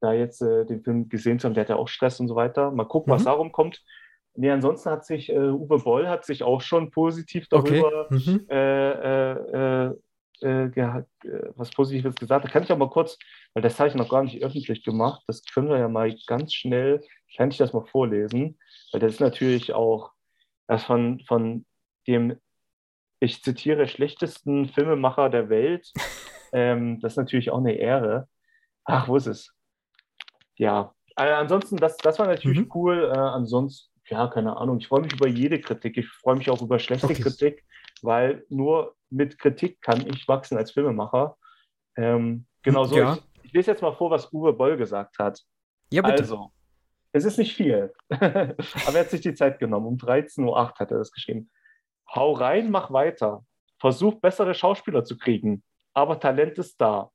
[0.00, 1.54] da jetzt äh, den Film gesehen zu haben.
[1.54, 2.70] Der hat ja auch Stress und so weiter.
[2.70, 3.26] Mal gucken, was Mhm.
[3.26, 3.80] darum kommt.
[4.34, 7.80] Nee, ansonsten hat sich äh, Uwe Boll hat sich auch schon positiv Okay.
[7.82, 8.46] darüber Mhm.
[10.42, 12.44] Äh, äh, äh, äh, äh, was Positives gesagt.
[12.44, 13.18] Da kann ich auch mal kurz,
[13.54, 16.52] weil das habe ich noch gar nicht öffentlich gemacht, das können wir ja mal ganz
[16.54, 17.02] schnell,
[17.36, 18.58] kann ich das mal vorlesen,
[18.92, 20.12] weil das ist natürlich auch
[20.66, 21.64] das von, von
[22.06, 22.38] dem,
[23.20, 25.90] ich zitiere, schlechtesten Filmemacher der Welt.
[26.52, 28.28] ähm, das ist natürlich auch eine Ehre.
[28.84, 29.54] Ach, wo ist es?
[30.56, 32.70] Ja, äh, ansonsten, das, das war natürlich Mhm.
[32.74, 33.12] cool.
[33.14, 35.96] Äh, ansonsten, ja, keine Ahnung, ich freue mich über jede Kritik.
[35.96, 37.22] Ich freue mich auch über schlechte Okay.
[37.22, 37.64] Kritik,
[38.02, 41.36] weil nur mit Kritik kann ich wachsen als Filmemacher.
[41.96, 42.96] Ähm, genau so.
[42.96, 43.14] Ja.
[43.14, 45.40] Ich, ich lese jetzt mal vor, was Uwe Boll gesagt hat.
[45.90, 46.22] Ja, bitte.
[46.22, 46.52] Also,
[47.12, 49.86] es ist nicht viel, aber er hat sich die Zeit genommen.
[49.86, 51.50] Um 13.08 Uhr hat er das geschrieben.
[52.12, 53.44] Hau rein, mach weiter.
[53.78, 57.10] Versuch, bessere Schauspieler zu kriegen, aber Talent ist da.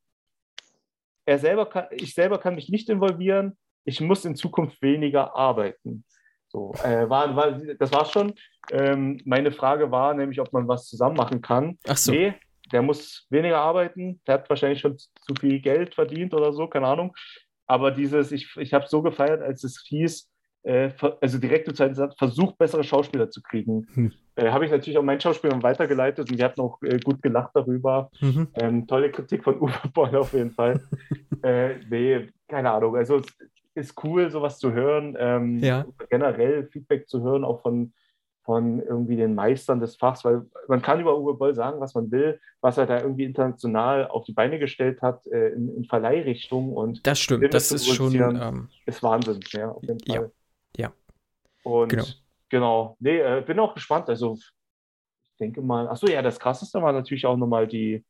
[1.25, 3.57] Er selber kann, ich selber kann mich nicht involvieren.
[3.85, 6.05] Ich muss in Zukunft weniger arbeiten.
[6.49, 8.33] So, äh, war, war, das war's schon.
[8.71, 11.77] Ähm, meine Frage war nämlich, ob man was zusammen machen kann.
[11.87, 12.11] Ach so.
[12.11, 12.33] Nee,
[12.71, 14.21] der muss weniger arbeiten.
[14.27, 17.15] Der hat wahrscheinlich schon zu viel Geld verdient oder so, keine Ahnung.
[17.65, 20.29] Aber dieses, ich, ich habe so gefeiert, als es hieß,
[20.63, 20.91] äh,
[21.21, 23.87] also direkt zur gesagt, versucht, bessere Schauspieler zu kriegen.
[23.93, 24.11] Hm.
[24.35, 27.51] Äh, Habe ich natürlich auch meinen Schauspielern weitergeleitet und die hatten auch äh, gut gelacht
[27.53, 28.09] darüber.
[28.19, 28.47] Mhm.
[28.55, 30.81] Ähm, tolle Kritik von Uwe Boll auf jeden Fall.
[31.43, 32.95] äh, nee, keine Ahnung.
[32.95, 33.37] Also es
[33.77, 35.15] ist cool, sowas zu hören.
[35.19, 35.85] Ähm, Ja.
[36.09, 37.93] Generell Feedback zu hören, auch von,
[38.43, 42.11] von irgendwie den Meistern des Fachs, weil man kann über Uwe Boll sagen, was man
[42.11, 46.73] will, was er da irgendwie international auf die Beine gestellt hat äh, in, in Verleihrichtung
[46.73, 48.13] und Das stimmt, Filme das ist schon.
[48.15, 50.31] Ähm, ist Wahnsinn, ja, auf jeden Ja, Fall.
[50.77, 50.93] ja.
[51.63, 52.05] Und Genau.
[52.49, 54.09] genau, nee, äh, bin auch gespannt.
[54.09, 58.03] Also ich denke mal, achso, ja, das krasseste war natürlich auch nochmal die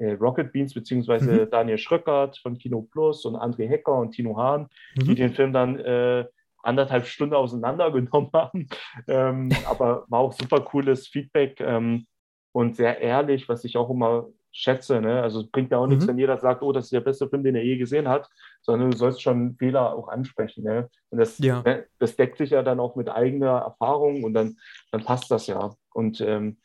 [0.00, 1.50] Rocket Beans, beziehungsweise Mhm.
[1.50, 5.16] Daniel Schröckert von Kino Plus und André Hecker und Tino Hahn, die mhm.
[5.16, 6.24] den Film dann äh,
[6.62, 8.68] anderthalb Stunden auseinandergenommen haben.
[9.08, 12.06] Ähm, aber war auch super cooles Feedback ähm,
[12.52, 15.00] und sehr ehrlich, was ich auch immer schätze.
[15.00, 15.22] Ne?
[15.22, 16.08] Also es bringt ja auch nichts, Mhm.
[16.10, 18.28] wenn jeder sagt, oh, das ist der beste Film, den er je gesehen hat,
[18.62, 20.64] sondern du sollst schon Fehler auch ansprechen.
[20.64, 20.88] Ne?
[21.10, 21.62] Und das, Ja.
[21.62, 24.56] ne, das deckt sich ja dann auch mit eigener Erfahrung und dann,
[24.90, 25.70] dann passt das ja.
[25.94, 26.58] Und ähm,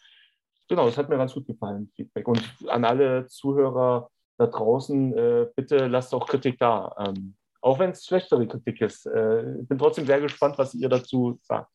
[0.68, 2.28] genau, das hat mir ganz gut gefallen, Feedback.
[2.28, 6.96] Und an alle Zuhörer da draußen, äh, bitte lasst auch Kritik da.
[7.00, 9.06] Ähm, auch wenn es schlechtere Kritik ist.
[9.08, 11.72] Äh, ich bin trotzdem sehr gespannt, was ihr dazu sagt.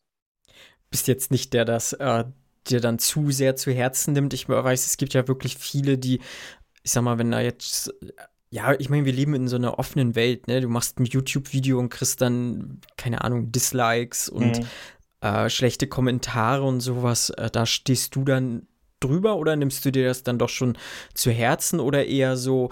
[0.90, 2.24] bist jetzt nicht der, das äh,
[2.66, 4.34] dir dann zu sehr zu Herzen nimmt.
[4.34, 6.20] Ich weiß, es gibt ja wirklich viele, die,
[6.82, 7.94] ich sag mal, wenn da jetzt,
[8.50, 10.60] ja, ich meine, wir leben in so einer offenen Welt, ne?
[10.60, 14.70] Du machst ein YouTube-Video und kriegst dann, keine Ahnung, Dislikes und Mhm.
[15.22, 17.30] äh, schlechte Kommentare und sowas.
[17.32, 18.68] Äh, da stehst du dann
[19.00, 20.76] drüber oder nimmst du dir das dann doch schon
[21.14, 22.70] zu Herzen oder eher so,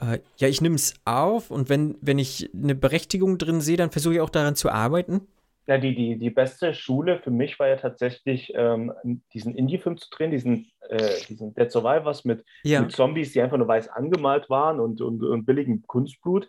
[0.00, 3.90] äh, ja, ich nehme es auf und wenn, wenn ich eine Berechtigung drin sehe, dann
[3.90, 5.22] versuche ich auch daran zu arbeiten?
[5.66, 8.90] Ja, die, die, die beste Schule für mich war ja tatsächlich, ähm,
[9.34, 12.80] diesen Indie-Film zu drehen, diesen, äh, diesen Dead Survivors mit, Ja.
[12.80, 16.48] mit Zombies, die einfach nur weiß angemalt waren und, und, und billigem Kunstblut.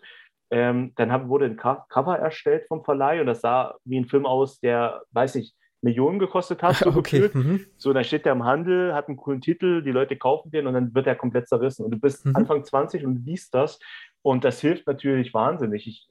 [0.50, 4.06] Ähm, dann hab, wurde ein Co- Cover erstellt vom Verleih und das sah wie ein
[4.06, 6.76] Film aus, der, weiß ich, Millionen gekostet hat.
[6.84, 7.20] So okay.
[7.20, 7.34] gefühlt.
[7.34, 7.66] Mhm.
[7.76, 10.74] So, dann steht der im Handel, hat einen coolen Titel, die Leute kaufen den und
[10.74, 11.84] dann wird er komplett zerrissen.
[11.84, 12.36] Und du bist Mhm.
[12.36, 13.78] Anfang 20 und liest das
[14.22, 15.86] und das hilft natürlich wahnsinnig.
[15.86, 16.08] Ich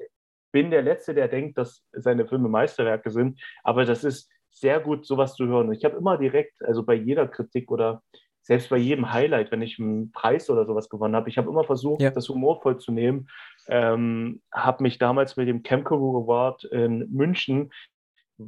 [0.51, 5.05] bin der Letzte, der denkt, dass seine Filme Meisterwerke sind, aber das ist sehr gut,
[5.05, 5.67] sowas zu hören.
[5.67, 8.01] Und ich habe immer direkt, also bei jeder Kritik oder
[8.41, 11.63] selbst bei jedem Highlight, wenn ich einen Preis oder sowas gewonnen habe, ich habe immer
[11.63, 12.09] versucht, Ja.
[12.09, 13.30] das humorvoll zu nehmen.
[13.67, 17.70] Ähm, habe mich damals mit dem Camcoro Award in München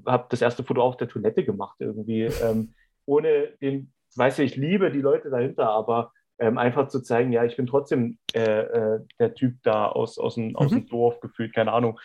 [0.05, 2.73] habe das erste Foto auf der Toilette gemacht irgendwie, ähm,
[3.05, 7.43] ohne den, weiß ich, ich liebe die Leute dahinter, aber ähm, einfach zu zeigen, ja,
[7.45, 11.53] ich bin trotzdem äh, äh, der Typ da aus, aus, dem, aus dem Dorf gefühlt,
[11.53, 11.99] keine Ahnung.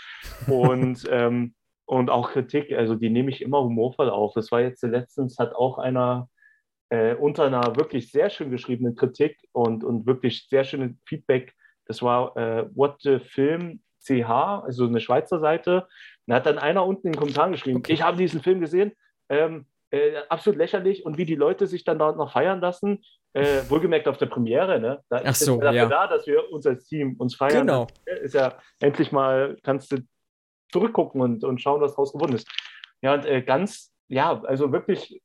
[0.47, 1.55] Und, ähm,
[1.87, 4.34] und auch Kritik, also die nehme ich immer humorvoll auf.
[4.34, 6.28] Das war jetzt letztens, hat auch einer
[6.91, 11.55] äh, unter einer wirklich sehr schön geschriebenen Kritik und, und wirklich sehr schönes Feedback,
[11.87, 15.89] das war äh, What the Film CH, also eine Schweizer Seite.
[16.26, 17.92] Da hat dann einer unten in den Kommentaren geschrieben, Okay.
[17.92, 18.92] ich habe diesen Film gesehen,
[19.28, 23.04] ähm, äh, absolut lächerlich und wie die Leute sich dann dort noch feiern lassen,
[23.34, 25.02] äh, wohlgemerkt auf der Premiere, ne?
[25.08, 25.86] Da Ach ist so, dafür ja.
[25.88, 27.66] da, dass wir uns als Team uns feiern.
[27.66, 27.86] Genau.
[28.22, 29.98] Ist ja endlich mal, kannst du
[30.72, 32.48] zurückgucken und, und schauen, was draus geworden ist.
[33.02, 35.22] Ja, und äh, ganz, ja, also wirklich,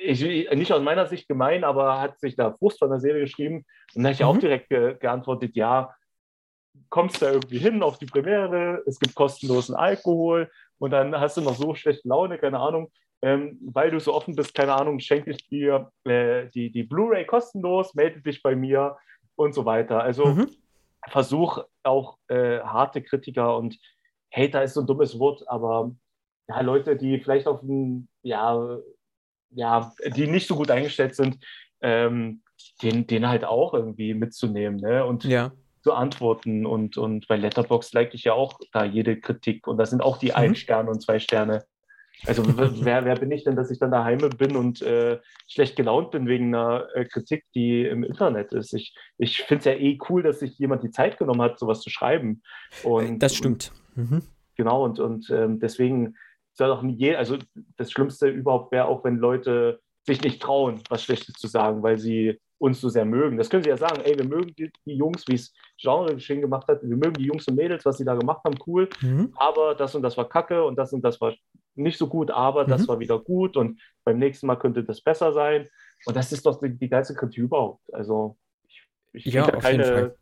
[0.00, 3.64] ich, nicht aus meiner Sicht gemein, aber hat sich da Frust von der Serie geschrieben.
[3.94, 4.40] Und da habe ich auch Mhm.
[4.40, 5.92] direkt ge geantwortet, ja,
[6.88, 11.40] kommst da irgendwie hin auf die Premiere, es gibt kostenlosen Alkohol und dann hast du
[11.40, 12.90] noch so schlechte Laune, keine Ahnung.
[13.20, 17.26] Ähm, weil du so offen bist, keine Ahnung, schenke ich dir äh, die, die Blu-ray
[17.26, 18.96] kostenlos, melde dich bei mir
[19.34, 20.00] und so weiter.
[20.02, 20.50] Also Mhm.
[21.08, 23.76] versuch auch äh, harte Kritiker und
[24.32, 25.90] Hater ist so ein dummes Wort, aber
[26.48, 28.78] ja, Leute, die vielleicht auf ein, ja,
[29.50, 31.44] ja, die nicht so gut eingestellt sind,
[31.80, 32.42] ähm,
[32.82, 35.04] den, den halt auch irgendwie mitzunehmen ne?
[35.04, 35.52] und Ja.
[35.88, 36.66] Zu antworten.
[36.66, 40.18] Und, und bei Letterboxd like ich ja auch da jede Kritik und da sind auch
[40.18, 40.34] die Mhm.
[40.34, 41.64] ein Sterne und zwei Sterne.
[42.26, 42.44] Also
[42.84, 46.26] wer, wer bin ich denn, dass ich dann daheim bin und äh, schlecht gelaunt bin
[46.26, 48.74] wegen einer äh, Kritik, die im Internet ist?
[48.74, 51.80] Ich, ich finde es ja eh cool, dass sich jemand die Zeit genommen hat, sowas
[51.80, 52.42] zu schreiben.
[52.84, 53.72] Und, Das stimmt.
[53.94, 54.22] Mhm.
[54.56, 56.16] Genau, und, und ähm, deswegen
[56.52, 57.38] soll auch nie also
[57.76, 61.98] das Schlimmste überhaupt wäre auch, wenn Leute sich nicht trauen, was Schlechtes zu sagen, weil
[61.98, 63.38] sie uns so sehr mögen.
[63.38, 66.40] Das können sie ja sagen, ey, wir mögen die, die Jungs, wie es Genre geschehen
[66.40, 69.32] gemacht hat, wir mögen die Jungs und Mädels, was sie da gemacht haben, cool, Mhm.
[69.36, 71.34] aber das und das war kacke und das und das war
[71.76, 72.88] nicht so gut, aber das Mhm.
[72.88, 75.68] war wieder gut und beim nächsten Mal könnte das besser sein.
[76.06, 77.82] Und das ist doch die, die geilste Kritik überhaupt.
[77.94, 78.82] Also ich,
[79.12, 80.14] ich kriege Ja, da, keine-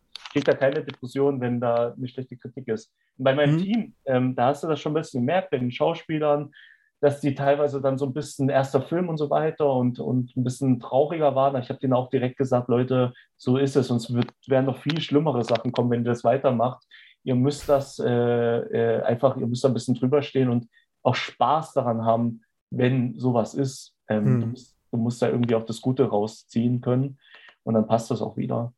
[0.45, 2.93] da keine Diskussion, wenn da eine schlechte Kritik ist.
[3.17, 3.59] Und bei meinem Mhm.
[3.63, 6.53] Team, ähm, da hast du das schon ein bisschen gemerkt, bei den Schauspielern,
[7.01, 10.45] dass die teilweise dann so ein bisschen erster Film und so weiter und, und ein
[10.45, 11.61] bisschen trauriger waren.
[11.61, 13.91] Ich habe denen auch direkt gesagt, Leute, so ist es.
[13.91, 16.85] Es wird, werden noch viel schlimmere Sachen kommen, wenn ihr das weitermacht.
[17.23, 20.69] Ihr müsst das äh, äh, einfach, ihr müsst da ein bisschen drüber stehen und
[21.03, 23.95] auch Spaß daran haben, wenn sowas ist.
[24.09, 24.41] Ähm, Hm.
[24.41, 27.19] du, musst, du musst da irgendwie auch das Gute rausziehen können
[27.65, 28.73] und dann passt das auch wieder.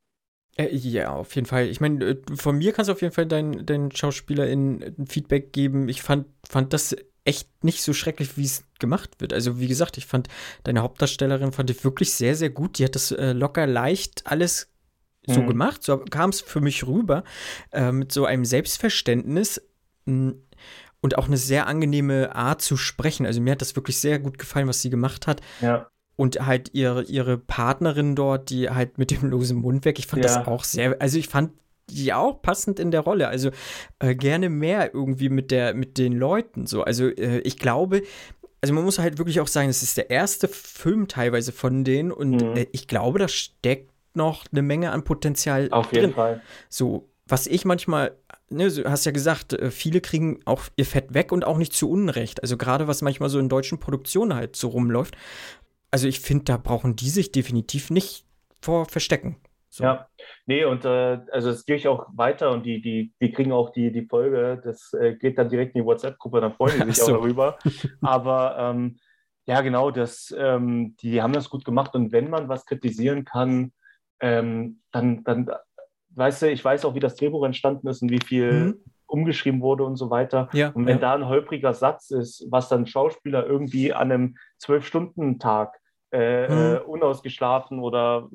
[0.57, 1.67] Äh, ja, auf jeden Fall.
[1.67, 5.89] Ich meine, äh, von mir kannst du auf jeden Fall deinen dein SchauspielerInnen Feedback geben.
[5.89, 6.97] Ich fand, fand das
[7.29, 9.33] echt nicht so schrecklich, wie es gemacht wird.
[9.33, 10.29] Also, wie gesagt, ich fand
[10.65, 12.79] deine Hauptdarstellerin fand ich wirklich sehr, sehr gut.
[12.79, 14.69] Die hat das äh, locker leicht alles
[15.27, 15.47] so Mhm.
[15.49, 15.83] gemacht.
[15.83, 17.23] So kam es für mich rüber.
[17.71, 19.61] Äh, mit so einem Selbstverständnis.
[20.07, 20.33] mh,
[21.01, 23.25] Und auch eine sehr angenehme Art zu sprechen.
[23.27, 25.41] Also mir hat das wirklich sehr gut gefallen, was sie gemacht hat.
[25.61, 30.07] Ja, Und halt ihre, ihre Partnerin dort, die halt mit dem losen Mund weg, ich
[30.09, 30.29] fand Ja.
[30.35, 31.53] das auch sehr, also ich fand
[31.91, 33.29] die auch passend in der Rolle.
[33.29, 33.51] Also
[33.99, 36.83] äh, gerne mehr irgendwie mit der, mit den Leuten so.
[36.83, 38.03] Also äh, ich glaube,
[38.61, 42.11] also man muss halt wirklich auch sagen, es ist der erste Film teilweise von denen
[42.13, 42.57] und Mhm.
[42.57, 46.15] äh, ich glaube, da steckt noch eine Menge an Potenzial auf jeden drin.
[46.15, 46.43] Fall.
[46.69, 48.17] So, was ich manchmal,
[48.51, 51.73] ne, du hast ja gesagt, äh, viele kriegen auch ihr Fett weg und auch nicht
[51.73, 52.43] zu Unrecht.
[52.43, 55.17] Also gerade was manchmal so in deutschen Produktionen halt so rumläuft.
[55.91, 58.25] Also ich finde, da brauchen die sich definitiv nicht
[58.61, 59.37] vor verstecken.
[59.79, 59.85] So.
[59.85, 60.09] Ja,
[60.47, 63.71] nee, und äh, also das gehe ich auch weiter und die, die, die kriegen auch
[63.71, 66.97] die, die Folge, das äh, geht dann direkt in die WhatsApp-Gruppe, dann freuen die sich
[66.97, 67.15] so.
[67.15, 67.59] auch darüber.
[68.03, 68.99] Aber ähm,
[69.47, 73.73] ja, genau, das, ähm, die haben das gut gemacht und wenn man was kritisieren kann,
[74.21, 75.49] ähm, dann, dann,
[76.17, 78.75] weißt du, ich weiß auch, wie das Drehbuch entstanden ist und wie viel Mhm.
[79.07, 80.49] umgeschrieben wurde und so weiter.
[80.53, 81.01] Ja, Und wenn ja.
[81.01, 85.79] da ein holpriger Satz ist, was dann Schauspieler irgendwie an einem Zwölf-Stunden-Tag
[86.13, 86.77] äh, Mhm.
[86.77, 88.29] äh, unausgeschlafen oder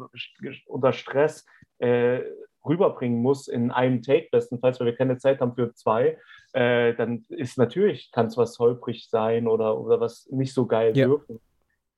[0.67, 1.45] unter Stress
[1.79, 2.21] äh,
[2.65, 6.17] rüberbringen muss in einem Take bestenfalls, weil wir keine Zeit haben für zwei,
[6.53, 10.95] äh, dann ist natürlich, kann es was holprig sein oder, oder was nicht so geil
[10.95, 11.07] Ja.
[11.07, 11.39] wirken.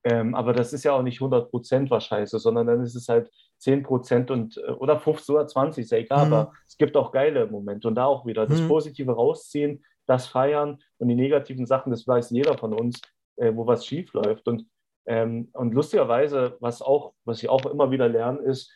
[0.03, 3.29] Ähm, aber das ist ja auch nicht 100% was scheiße, sondern dann ist es halt
[3.59, 6.33] 10% und, äh, oder 15 oder 20, ist ja egal, Mhm.
[6.33, 8.67] aber es gibt auch geile Momente und da auch wieder das Mhm.
[8.67, 13.01] Positive rausziehen, das feiern und die negativen Sachen, das weiß jeder von uns,
[13.37, 14.47] äh, wo was schief läuft.
[14.47, 14.67] Und,
[15.05, 18.71] ähm, und lustigerweise, was auch, was ich auch immer wieder lerne, ist,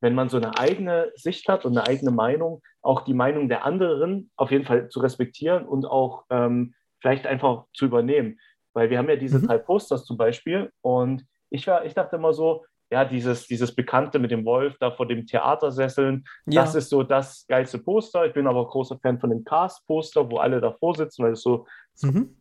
[0.00, 3.64] wenn man so eine eigene Sicht hat und eine eigene Meinung, auch die Meinung der
[3.66, 8.38] anderen auf jeden Fall zu respektieren und auch ähm, vielleicht einfach zu übernehmen.
[8.72, 9.46] Weil wir haben ja diese Mhm.
[9.46, 14.18] drei Posters zum Beispiel und ich, war, ich dachte immer so, ja, dieses, dieses Bekannte
[14.18, 16.62] mit dem Wolf da vor dem Theatersesseln, Ja.
[16.62, 18.26] das ist so das geilste Poster.
[18.26, 21.66] Ich bin aber großer Fan von dem Cast-Poster, wo alle davor sitzen, weil es so
[22.02, 22.34] Mhm.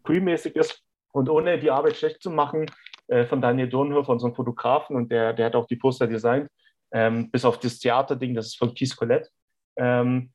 [0.56, 0.84] Ist.
[1.12, 2.66] Und ohne die Arbeit schlecht zu machen,
[3.10, 6.50] äh, von Daniel Dornhofer, unserem Fotografen, und der, der hat auch die Poster designt,
[6.92, 9.30] ähm, bis auf das Theaterding, das ist von Keith Colette.
[9.76, 10.32] Ähm,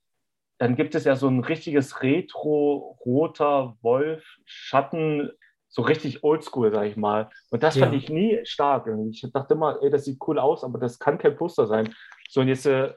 [0.59, 5.31] dann gibt es ja so ein richtiges retro-roter Wolf-Schatten,
[5.68, 7.29] so richtig oldschool, sag ich mal.
[7.51, 7.99] Und das fand Ja.
[7.99, 8.87] ich nie stark.
[9.11, 11.93] Ich dachte immer, ey, das sieht cool aus, aber das kann kein Poster sein.
[12.29, 12.93] So, und jetzt äh,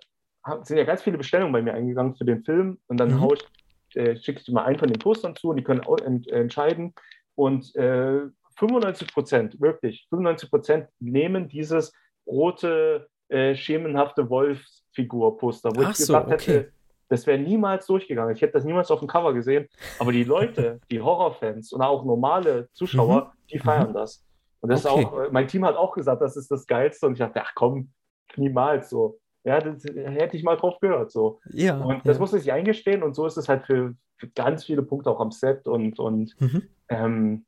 [0.62, 3.30] sind ja ganz viele Bestellungen bei mir eingegangen für den Film und dann Mhm.
[3.34, 5.98] ich, äh, schicke ich dir mal einen von den Postern zu und die können auch
[5.98, 6.94] ent entscheiden.
[7.36, 8.22] Und äh,
[8.58, 11.94] 95 Prozent, wirklich, 95 Prozent nehmen dieses
[12.26, 16.52] rote, äh, schemenhafte Wolfsfigur-Poster, wo Ach ich so, gesagt okay.
[16.54, 16.72] hätte,
[17.10, 18.36] das wäre niemals durchgegangen.
[18.36, 19.68] Ich hätte das niemals auf dem Cover gesehen.
[20.00, 24.26] Aber die Leute, die Horrorfans und auch normale Zuschauer, die feiern das.
[24.60, 24.90] Und das Mhm.
[24.90, 25.02] Okay.
[25.02, 27.06] ist auch, äh, mein Team hat auch gesagt, das ist das Geilste.
[27.08, 27.92] Und ich dachte, ach komm,
[28.36, 29.20] niemals so.
[29.46, 31.12] Ja, das hätte ich mal drauf gehört.
[31.12, 31.40] So.
[31.52, 31.78] Ja.
[31.78, 32.22] Und das ja.
[32.22, 33.04] muss ich eingestehen.
[33.04, 35.68] Und so ist es halt für, für ganz viele Punkte auch am Set.
[35.68, 36.64] Und, und Mhm.
[36.90, 37.46] ähm,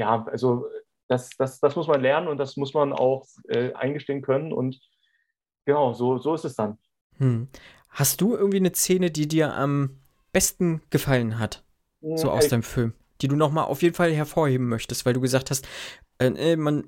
[0.00, 0.66] ja, also
[1.08, 4.52] das, das, das muss man lernen und das muss man auch äh, eingestehen können.
[4.52, 4.80] Und
[5.66, 6.78] genau, so, so ist es dann.
[7.18, 7.48] Hm.
[7.90, 10.00] Hast du irgendwie eine Szene, die dir am
[10.32, 11.64] besten gefallen hat,
[12.00, 15.20] so aus deinem Film, die du noch mal auf jeden Fall hervorheben möchtest, weil du
[15.20, 15.68] gesagt hast,
[16.18, 16.84] äh, äh, man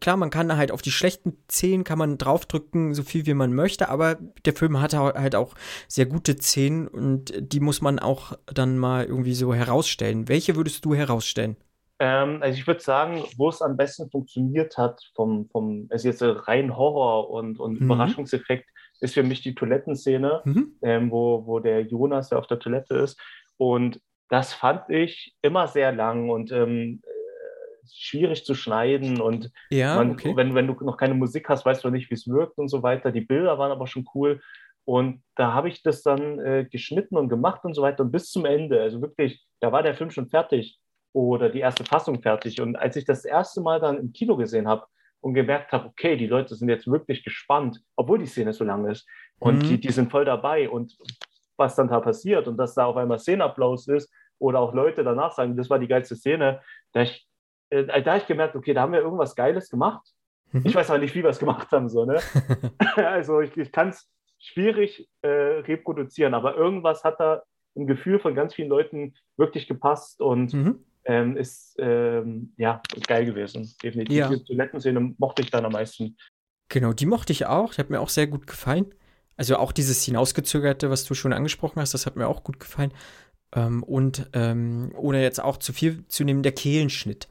[0.00, 3.52] klar, man kann halt auf die schlechten Szenen kann man draufdrücken, so viel wie man
[3.52, 5.54] möchte, aber der Film hat halt auch
[5.86, 10.28] sehr gute Szenen und die muss man auch dann mal irgendwie so herausstellen.
[10.28, 11.56] Welche würdest du herausstellen?
[11.98, 16.22] Ähm, also ich würde sagen, wo es am besten funktioniert hat, vom, vom also jetzt
[16.22, 17.86] rein Horror und, und Mhm.
[17.86, 18.68] Überraschungseffekt,
[19.00, 20.72] ist für mich die Toilettenszene, Mhm.
[20.82, 23.20] ähm, wo, wo der Jonas, der auf der Toilette ist.
[23.58, 29.20] Und das fand ich immer sehr lang und ähm, äh, schwierig zu schneiden.
[29.20, 30.34] Und Ja, man, okay.
[30.36, 32.82] wenn, wenn du noch keine Musik hast, weißt du nicht, wie es wirkt und so
[32.82, 33.12] weiter.
[33.12, 34.40] Die Bilder waren aber schon cool.
[34.84, 38.02] Und da habe ich das dann äh, geschnitten und gemacht und so weiter.
[38.02, 40.78] Und bis zum Ende, also wirklich, da war der Film schon fertig
[41.16, 42.60] oder die erste Fassung fertig.
[42.60, 44.84] Und als ich das erste Mal dann im Kino gesehen habe
[45.22, 48.86] und gemerkt habe, okay, die Leute sind jetzt wirklich gespannt, obwohl die Szene so lang
[48.86, 49.08] ist.
[49.38, 49.60] Und Mhm.
[49.68, 50.68] die, die sind voll dabei.
[50.68, 50.94] Und
[51.56, 55.32] was dann da passiert und dass da auf einmal Szenenapplaus ist oder auch Leute danach
[55.32, 56.60] sagen, das war die geilste Szene,
[56.92, 57.26] da ich,
[57.70, 60.06] äh, da hab ich gemerkt, okay, da haben wir irgendwas Geiles gemacht.
[60.52, 60.64] Mhm.
[60.66, 61.88] Ich weiß aber nicht, wie wir es gemacht haben.
[61.88, 62.18] So, ne?
[62.96, 64.06] also ich, ich kann es
[64.38, 67.42] schwierig äh, reproduzieren, aber irgendwas hat da
[67.74, 70.84] im Gefühl von ganz vielen Leuten wirklich gepasst und Mhm.
[71.06, 73.72] Ähm, ist ähm, ja geil gewesen.
[73.82, 74.16] Definitiv.
[74.16, 74.28] Ja.
[74.28, 76.16] Die Toilettenszene mochte ich dann am meisten.
[76.68, 77.74] Genau, die mochte ich auch.
[77.74, 78.92] Die hat mir auch sehr gut gefallen.
[79.36, 82.92] Also auch dieses hinausgezögerte, was du schon angesprochen hast, das hat mir auch gut gefallen.
[83.54, 87.28] Ähm, und ähm, ohne jetzt auch zu viel zu nehmen, der Kehlenschnitt.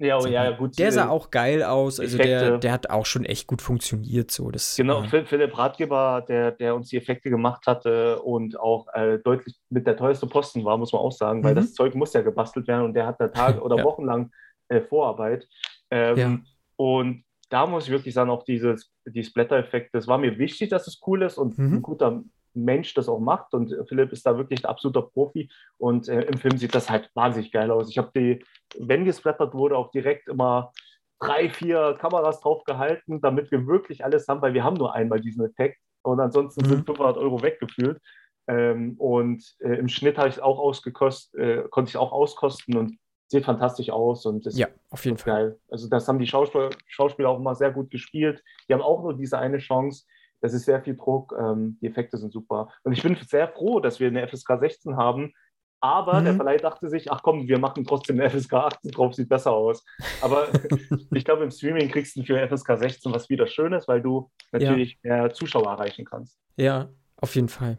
[0.00, 0.78] Ja, oh, Sag ja, gut.
[0.78, 1.98] Der äh, sah auch geil aus.
[1.98, 2.58] Also der, Effekte.
[2.60, 4.30] der hat auch schon echt gut funktioniert.
[4.30, 4.50] So.
[4.50, 9.18] Das, Genau, Phil- Philipp Ratgeber, der, der uns die Effekte gemacht hatte und auch äh,
[9.18, 11.56] deutlich mit der teuerste Posten war, muss man auch sagen, weil Mhm.
[11.56, 13.84] das Zeug muss ja gebastelt werden und der hat da Tage oder Ja.
[13.84, 14.30] wochenlang
[14.68, 15.48] äh, Vorarbeit.
[15.90, 16.38] Ähm, Ja.
[16.76, 20.86] Und da muss ich wirklich sagen, auch dieses, die Splatter-Effekte, es war mir wichtig, dass
[20.86, 21.74] es cool ist und Mhm.
[21.76, 22.22] ein guter
[22.64, 23.54] Mensch das auch macht.
[23.54, 25.50] Und äh, Philipp ist da wirklich ein absoluter Profi.
[25.78, 27.90] Und äh, im Film sieht das halt wahnsinnig geil aus.
[27.90, 28.44] Ich habe die,
[28.78, 30.72] wenn gesplattert wurde, auch direkt immer
[31.20, 35.20] drei, vier Kameras drauf gehalten, damit wir wirklich alles haben, weil wir haben nur einmal
[35.20, 36.68] diesen Effekt und ansonsten Mhm.
[36.68, 38.00] sind 500 Euro weggefühlt.
[38.46, 42.12] Ähm, und äh, im Schnitt habe ich es auch ausgekost, äh, konnte ich es auch
[42.12, 45.34] auskosten und sieht fantastisch aus und ist ja, auf jeden Fall.
[45.34, 45.60] geil.
[45.70, 48.42] Also das haben die Schauspieler, Schauspieler auch immer sehr gut gespielt.
[48.68, 50.06] Die haben auch nur diese eine Chance.
[50.40, 51.34] Das ist sehr viel Druck.
[51.38, 52.68] Ähm, die Effekte sind super.
[52.84, 55.32] Und ich bin sehr froh, dass wir eine FSK 16 haben.
[55.80, 56.24] Aber Mhm.
[56.24, 59.52] der Verleih dachte sich, ach komm, wir machen trotzdem eine FSK 18 drauf, sieht besser
[59.52, 59.84] aus.
[60.20, 60.48] Aber
[61.12, 64.98] ich glaube, im Streaming kriegst du für FSK 16 was wieder Schönes, weil du natürlich
[65.02, 66.38] mehr Zuschauer erreichen kannst.
[66.56, 67.78] Ja, auf jeden Fall.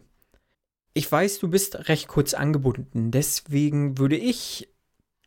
[0.94, 3.10] Ich weiß, du bist recht kurz angebunden.
[3.10, 4.68] Deswegen würde ich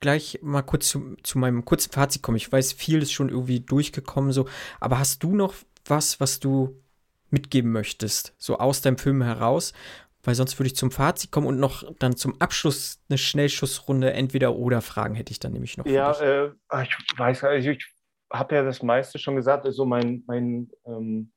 [0.02, 2.38] gleich mal kurz zu, zu meinem kurzen Fazit kommen.
[2.38, 4.48] Ich weiß, viel ist schon irgendwie durchgekommen, so.
[4.80, 5.54] Aber hast du noch
[5.86, 6.76] was, was du
[7.34, 9.74] mitgeben möchtest, so aus deinem Film heraus?
[10.26, 14.56] Weil sonst würde ich zum Fazit kommen und noch dann zum Abschluss eine Schnellschussrunde entweder
[14.56, 15.86] oder Fragen hätte ich dann nämlich noch.
[15.86, 16.52] Ja, äh,
[16.84, 17.86] ich weiß nicht, ich
[18.32, 19.66] habe ja das meiste schon gesagt.
[19.66, 21.32] Also mein, mein, ähm,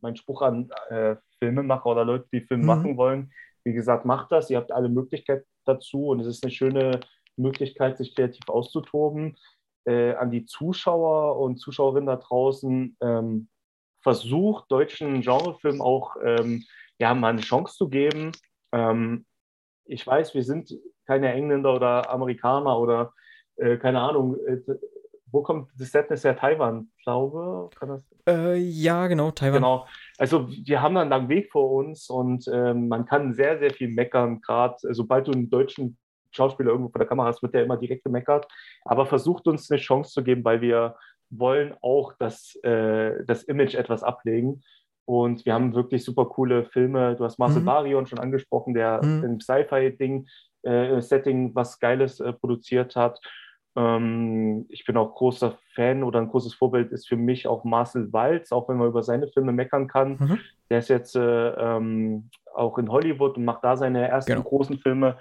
[0.00, 2.66] mein Spruch an äh, Filmemacher oder Leute, die Film Mhm.
[2.66, 3.32] machen wollen,
[3.64, 4.50] wie gesagt, macht das.
[4.50, 7.00] Ihr habt alle Möglichkeiten dazu und es ist eine schöne
[7.36, 9.36] Möglichkeit, sich kreativ auszutoben.
[9.84, 13.48] Äh, an die Zuschauer und Zuschauerinnen da draußen, ähm,
[14.08, 16.64] versucht deutschen Genrefilmen auch ähm,
[16.98, 18.32] ja, mal eine Chance zu geben.
[18.72, 19.26] Ähm,
[19.84, 20.72] ich weiß, wir sind
[21.06, 23.12] keine Engländer oder Amerikaner oder
[23.56, 24.56] äh, keine Ahnung, äh,
[25.30, 26.38] wo kommt das Sadness her?
[26.38, 28.02] Taiwan, glaube kann das?
[28.26, 29.56] Äh, ja, genau, Taiwan.
[29.56, 29.86] Genau.
[30.16, 33.74] Also wir haben da einen langen Weg vor uns und ähm, man kann sehr, sehr
[33.74, 34.40] viel meckern.
[34.40, 35.98] Gerade sobald du einen deutschen
[36.30, 38.48] Schauspieler irgendwo vor der Kamera hast, wird der immer direkt gemeckert.
[38.86, 40.96] Aber versucht uns eine Chance zu geben, weil wir
[41.30, 44.62] wollen auch das, äh, das Image etwas ablegen.
[45.04, 47.16] Und wir haben wirklich super coole Filme.
[47.16, 47.66] Du hast Marcel Mhm.
[47.66, 49.24] Barion schon angesprochen, der Mhm.
[49.24, 50.26] im Sci-Fi-Ding,
[50.62, 53.18] äh, Setting was Geiles äh, produziert hat.
[53.76, 58.12] Ähm, ich bin auch großer Fan oder ein großes Vorbild ist für mich auch Marcel
[58.12, 60.16] Walz, auch wenn man über seine Filme meckern kann.
[60.18, 60.38] Mhm.
[60.70, 61.20] Der ist jetzt äh,
[61.50, 64.42] ähm, auch in Hollywood und macht da seine ersten Genau.
[64.44, 65.18] großen Filme.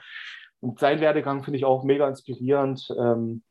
[0.59, 2.89] Und sein Werdegang finde ich auch mega inspirierend.
[2.99, 3.43] Ähm,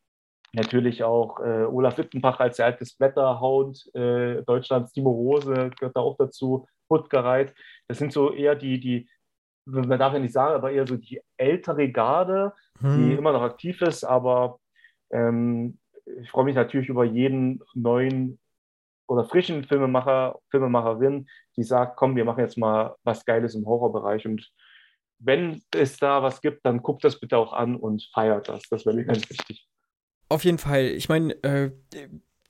[0.57, 6.00] natürlich auch äh, Olaf Wittenbach als der alte Splatterhound äh, Deutschlands, Timo Rose gehört da
[6.00, 7.54] auch dazu, Hutgereit.
[7.88, 9.09] Das sind so eher die, die,
[9.66, 13.18] man darf ja nicht sagen, aber eher so die ältere Garde, die Hm.
[13.18, 14.59] immer noch aktiv ist, aber
[15.11, 15.78] ähm,
[16.20, 18.38] ich freue mich natürlich über jeden neuen
[19.09, 24.26] oder frischen Filmemacher, Filmemacherin, die sagt, komm, wir machen jetzt mal was Geiles im Horrorbereich
[24.26, 24.50] und
[25.18, 28.68] wenn es da was gibt, dann guckt das bitte auch an und feiert das.
[28.68, 29.66] Das wäre mir ganz wichtig.
[30.29, 30.87] Auf jeden Fall.
[30.87, 31.70] Ich meine, äh,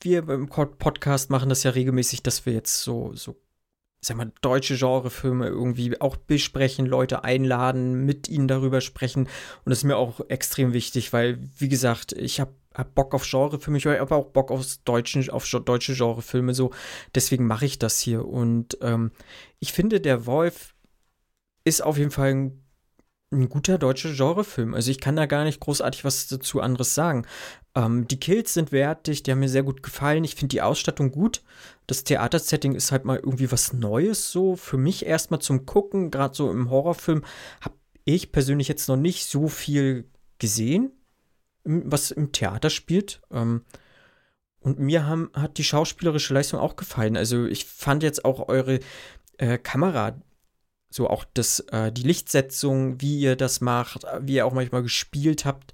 [0.00, 3.36] wir beim Podcast machen das ja regelmäßig, dass wir jetzt so, so,
[4.00, 9.24] sag mal, deutsche Genrefilme irgendwie auch besprechen, Leute einladen, mit ihnen darüber sprechen.
[9.24, 13.28] Und das ist mir auch extrem wichtig, weil, wie gesagt, ich habe hab Bock auf
[13.28, 16.70] Genrefilme, ich habe auch Bock aufs deutschen, auf deutsche Genrefilme, so.
[17.14, 18.26] Deswegen mache ich das hier.
[18.26, 19.12] Und ähm,
[19.58, 20.74] ich finde, der Wolf
[21.64, 22.65] ist auf jeden Fall ein,
[23.32, 24.74] ein guter deutscher Genrefilm.
[24.74, 27.26] Also ich kann da gar nicht großartig was dazu anderes sagen.
[27.74, 30.24] Ähm, die Kills sind wertig, die haben mir sehr gut gefallen.
[30.24, 31.42] Ich finde die Ausstattung gut.
[31.86, 34.56] Das Theatersetting ist halt mal irgendwie was Neues so.
[34.56, 37.24] Für mich erstmal zum Gucken, gerade so im Horrorfilm,
[37.60, 37.74] habe
[38.04, 40.08] ich persönlich jetzt noch nicht so viel
[40.38, 40.92] gesehen,
[41.64, 43.20] was im Theater spielt.
[43.32, 43.62] Ähm,
[44.60, 47.16] und mir haben, hat die schauspielerische Leistung auch gefallen.
[47.16, 48.80] Also ich fand jetzt auch eure
[49.38, 50.20] äh, Kamera,
[50.96, 54.82] so auch das, äh, die Lichtsetzung, wie ihr das macht, äh, wie ihr auch manchmal
[54.82, 55.72] gespielt habt.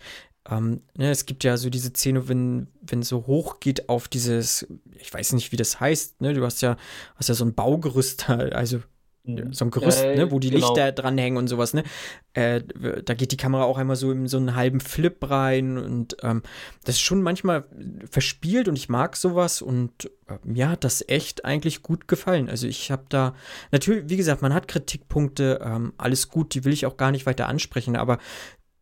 [0.50, 4.66] Ähm, ne, es gibt ja so diese Szene, wenn, wenn so hoch geht auf dieses,
[4.98, 6.34] ich weiß nicht, wie das heißt, ne?
[6.34, 6.76] Du hast ja,
[7.14, 8.80] hast ja so ein Baugerüst also.
[9.24, 10.66] So ein Gerüst, Äh, ne, wo die genau.
[10.74, 11.84] Lichter dranhängen und sowas, ne?
[12.32, 12.62] Äh,
[13.04, 16.42] da geht die Kamera auch einmal so in so einen halben Flip rein und ähm,
[16.84, 17.64] das ist schon manchmal
[18.10, 22.48] verspielt und ich mag sowas und äh, mir hat das echt eigentlich gut gefallen.
[22.48, 23.34] Also ich habe da,
[23.70, 27.24] natürlich, wie gesagt, man hat Kritikpunkte, ähm, alles gut, die will ich auch gar nicht
[27.26, 28.18] weiter ansprechen, aber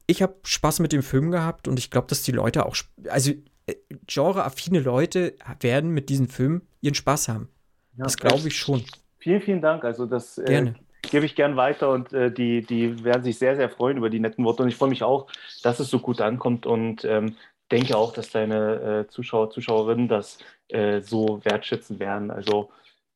[0.06, 2.76] ich habe Spaß mit dem Film gehabt und ich glaube, dass die Leute auch,
[3.08, 3.32] also
[3.66, 3.74] äh,
[4.06, 7.50] genreaffine Leute werden mit diesem Film ihren Spaß haben.
[7.96, 8.84] Ja, Das glaube ich schon.
[9.20, 9.84] Vielen, vielen Dank.
[9.84, 13.68] Also das äh, gebe ich gern weiter und äh, die, die werden sich sehr, sehr
[13.68, 14.62] freuen über die netten Worte.
[14.62, 15.28] Und ich freue mich auch,
[15.62, 17.36] dass es so gut ankommt und ähm,
[17.70, 22.30] denke auch, dass deine äh, Zuschauer, Zuschauerinnen das äh, so wertschätzen werden.
[22.30, 22.70] Also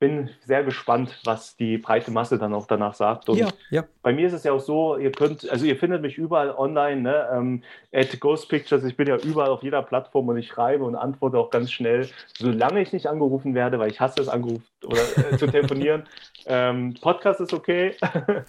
[0.05, 3.31] bin sehr gespannt, was die breite Masse dann auch danach sagt.
[3.31, 3.85] Und Ja, ja.
[4.03, 7.01] bei mir ist es ja auch so, ihr könnt, also ihr findet mich überall online,
[7.01, 7.27] ne?
[7.33, 10.95] Ähm, at Ghost Pictures, ich bin ja überall auf jeder Plattform und ich schreibe und
[10.95, 15.01] antworte auch ganz schnell, solange ich nicht angerufen werde, weil ich hasse es, angerufen oder
[15.17, 16.05] äh, zu telefonieren.
[16.47, 17.95] Ähm, Podcast ist okay,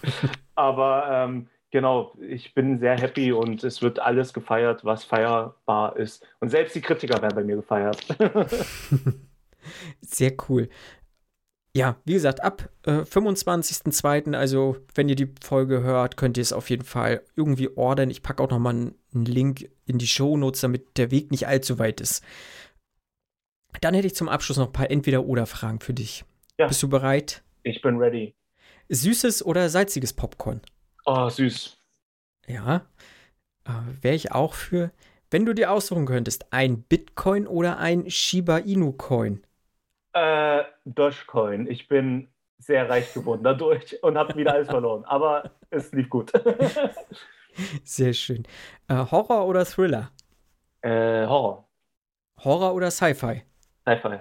[0.56, 6.28] aber ähm, genau, ich bin sehr happy und es wird alles gefeiert, was feierbar ist.
[6.42, 8.06] Und selbst die Kritiker werden bei mir gefeiert.
[10.02, 10.70] Sehr cool.
[11.76, 16.54] Ja, wie gesagt, ab äh, 25.02., also wenn ihr die Folge hört, könnt ihr es
[16.54, 18.10] auf jeden Fall irgendwie ordern.
[18.10, 21.78] Ich packe auch nochmal einen, einen Link in die Shownotes, damit der Weg nicht allzu
[21.78, 22.24] weit ist.
[23.82, 26.24] Dann hätte ich zum Abschluss noch ein paar Entweder-Oder-Fragen für dich.
[26.58, 26.68] Ja.
[26.68, 27.44] Bist du bereit?
[27.64, 28.36] Ich bin ready.
[28.88, 30.62] Süßes oder salziges Popcorn?
[31.06, 31.78] Oh, süß.
[32.48, 32.88] Ja,
[33.66, 33.72] äh,
[34.02, 34.92] wäre ich auch für.
[35.30, 39.45] Wenn du dir aussuchen könntest, ein Bitcoin oder ein Shiba Inu Coin?
[40.16, 41.68] Äh, Dogecoin.
[41.68, 45.04] Ich bin sehr reich geworden dadurch und habe wieder alles verloren.
[45.06, 46.32] Aber es lief gut.
[47.84, 48.48] Sehr schön.
[48.88, 50.12] Äh, Horror oder Thriller?
[50.82, 51.68] äh, Horror.
[52.44, 53.44] Horror oder Sci-Fi?
[53.88, 54.20] Sci-Fi.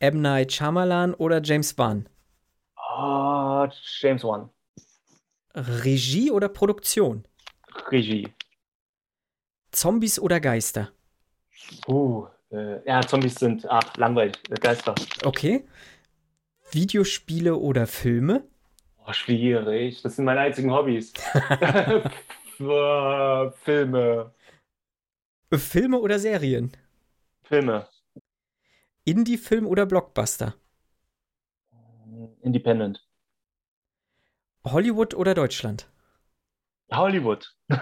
[0.00, 0.20] M.
[0.20, 2.08] Night Shyamalan oder James Wan?
[2.76, 3.66] Oh,
[4.00, 4.50] James Wan.
[5.54, 7.26] Regie oder Produktion?
[7.90, 8.28] Regie.
[9.70, 10.90] Zombies oder Geister?
[11.86, 14.36] Uh, äh, ja, Zombies sind ach, langweilig.
[14.50, 14.94] Äh, Geister.
[15.24, 15.64] Okay.
[16.70, 18.44] Videospiele oder Filme?
[19.06, 20.02] Oh, schwierig.
[20.02, 21.12] Das sind meine einzigen Hobbys.
[22.60, 24.32] Äh, Filme.
[25.52, 26.72] Filme oder Serien?
[27.42, 27.88] Filme.
[29.04, 30.54] Indie-Film oder Blockbuster?
[32.42, 33.04] Independent.
[34.64, 35.88] Hollywood oder Deutschland?
[36.92, 37.54] Hollywood.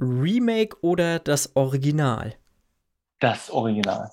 [0.00, 2.36] Remake oder das Original?
[3.20, 4.10] Das Original.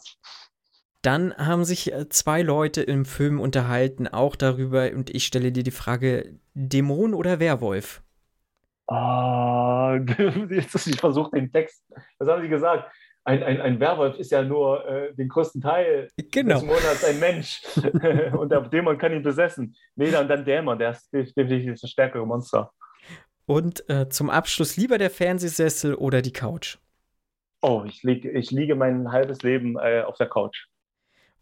[1.02, 5.64] Dann haben sich äh, zwei Leute im Film unterhalten, auch darüber, und ich stelle dir
[5.64, 8.02] die Frage: Dämon oder Werwolf?
[8.88, 9.96] Ah,
[10.50, 11.84] jetzt ich versucht den Text.
[12.20, 12.92] Was haben Sie gesagt?
[13.24, 16.56] Ein, ein, ein Werwolf ist ja nur äh, den größten Teil Genau.
[16.56, 17.62] des Monats ein Mensch.
[18.38, 19.76] und der Dämon kann ihn besessen.
[19.96, 22.72] Nee, dann, dann Dämon, der ist definitiv das stärkere Monster.
[23.48, 26.78] Und äh, zum Abschluss lieber der Fernsehsessel oder die Couch?
[27.68, 30.68] Oh, ich, lieg, ich liege mein halbes Leben äh, auf der Couch.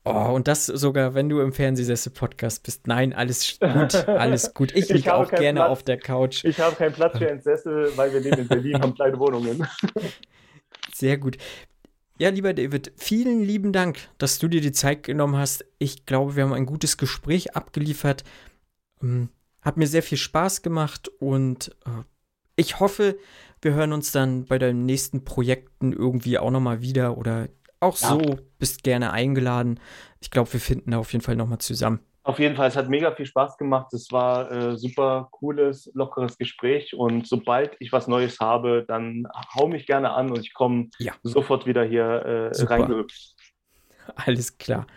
[0.06, 2.88] Oh, und das sogar, wenn du im Fernsehsessel-Podcast bist.
[2.88, 4.72] Nein, alles gut, alles gut.
[4.72, 5.70] Ich Ich liege auch gerne Platz.
[5.70, 6.46] auf der Couch.
[6.46, 9.68] Ich habe keinen Platz für einen Sessel, weil wir leben in Berlin, haben kleine Wohnungen.
[10.94, 11.38] Sehr gut.
[12.20, 15.66] Ja, lieber David, vielen lieben Dank, dass du dir die Zeit genommen hast.
[15.78, 18.24] Ich glaube, wir haben ein gutes Gespräch abgeliefert.
[19.02, 19.28] Ähm,
[19.62, 22.04] Hat mir sehr viel Spaß gemacht und äh,
[22.56, 23.18] ich hoffe,
[23.64, 27.50] wir hören uns dann bei deinen nächsten Projekten irgendwie auch nochmal wieder oder
[27.80, 28.10] auch Ja.
[28.10, 28.22] so
[28.60, 29.80] bist gerne eingeladen.
[30.20, 32.00] Ich glaube, wir finden da auf jeden Fall nochmal zusammen.
[32.26, 33.94] Auf jeden Fall, es hat mega viel Spaß gemacht.
[33.94, 36.94] Es war äh, super cooles, lockeres Gespräch.
[36.94, 41.14] Und sobald ich was Neues habe, dann hau mich gerne an und ich komme Ja.
[41.24, 43.36] sofort wieder hier äh, reingehüpft.
[44.16, 44.88] Alles klar.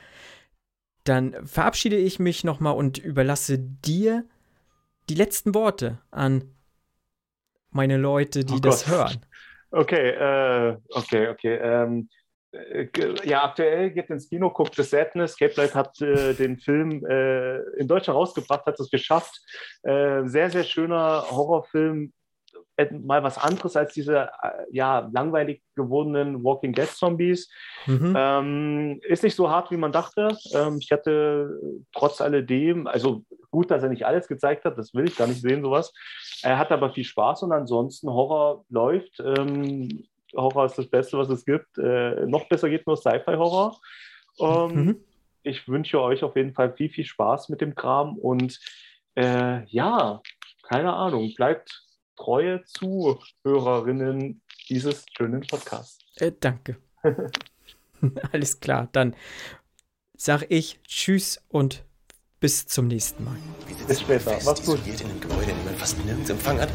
[1.02, 4.24] Dann verabschiede ich mich nochmal und überlasse dir
[5.08, 6.55] die letzten Worte an
[7.76, 9.24] meine Leute, die Oh das hören.
[9.70, 11.58] Okay, äh, okay, okay.
[11.62, 12.08] Ähm,
[12.52, 12.88] äh,
[13.24, 15.36] ja, aktuell geht ins Kino, guckt The Sadness.
[15.36, 19.40] Cape Light hat äh, den Film äh, in Deutschland rausgebracht, hat es geschafft.
[19.82, 22.12] Äh, sehr, sehr schöner Horrorfilm.
[22.76, 24.30] Äh, Mal was anderes als diese
[24.70, 27.50] ja, langweilig gewordenen Walking Dead Zombies.
[27.86, 28.14] Mhm.
[28.16, 30.36] Ähm, ist nicht so hart, wie man dachte.
[30.52, 31.58] Ähm, ich hatte
[31.92, 33.24] trotz alledem, also
[33.56, 35.94] gut, dass er nicht alles gezeigt hat, das will ich gar nicht sehen, sowas.
[36.42, 39.18] Er hat aber viel Spaß und ansonsten Horror läuft.
[39.20, 40.04] Ähm,
[40.36, 41.78] Horror ist das Beste, was es gibt.
[41.78, 43.80] Äh, noch besser geht nur Sci-Fi-Horror.
[44.40, 45.04] Ähm, Mhm.
[45.42, 48.58] Ich wünsche euch auf jeden Fall viel, viel Spaß mit dem Kram und
[49.14, 50.20] äh, ja,
[50.68, 51.86] keine Ahnung, bleibt
[52.16, 56.04] treue Zuhörerinnen dieses schönen Podcasts.
[56.16, 56.76] Äh, danke.
[58.32, 59.14] Alles klar, dann
[60.16, 61.85] sag ich Tschüss und
[62.46, 63.34] bis zum nächsten Mal.
[63.88, 64.30] Bis später.
[64.30, 64.78] fest Mach's gut.
[64.78, 66.68] isoliert in einem Gebäude, in dem man fast nirgends Empfang hat.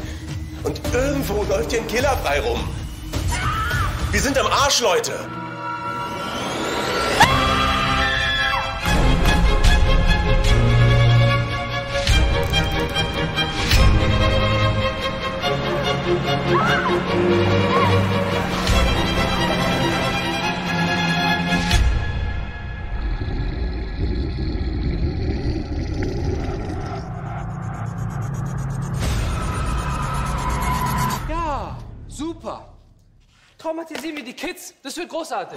[0.64, 2.60] Und irgendwo läuft hier ein Killer frei rum.
[4.10, 5.14] Wir sind am Arsch, Leute.
[16.52, 18.52] Ja,
[33.62, 34.74] Traumatisieren wir die Kids.
[34.82, 35.56] Das wird großartig.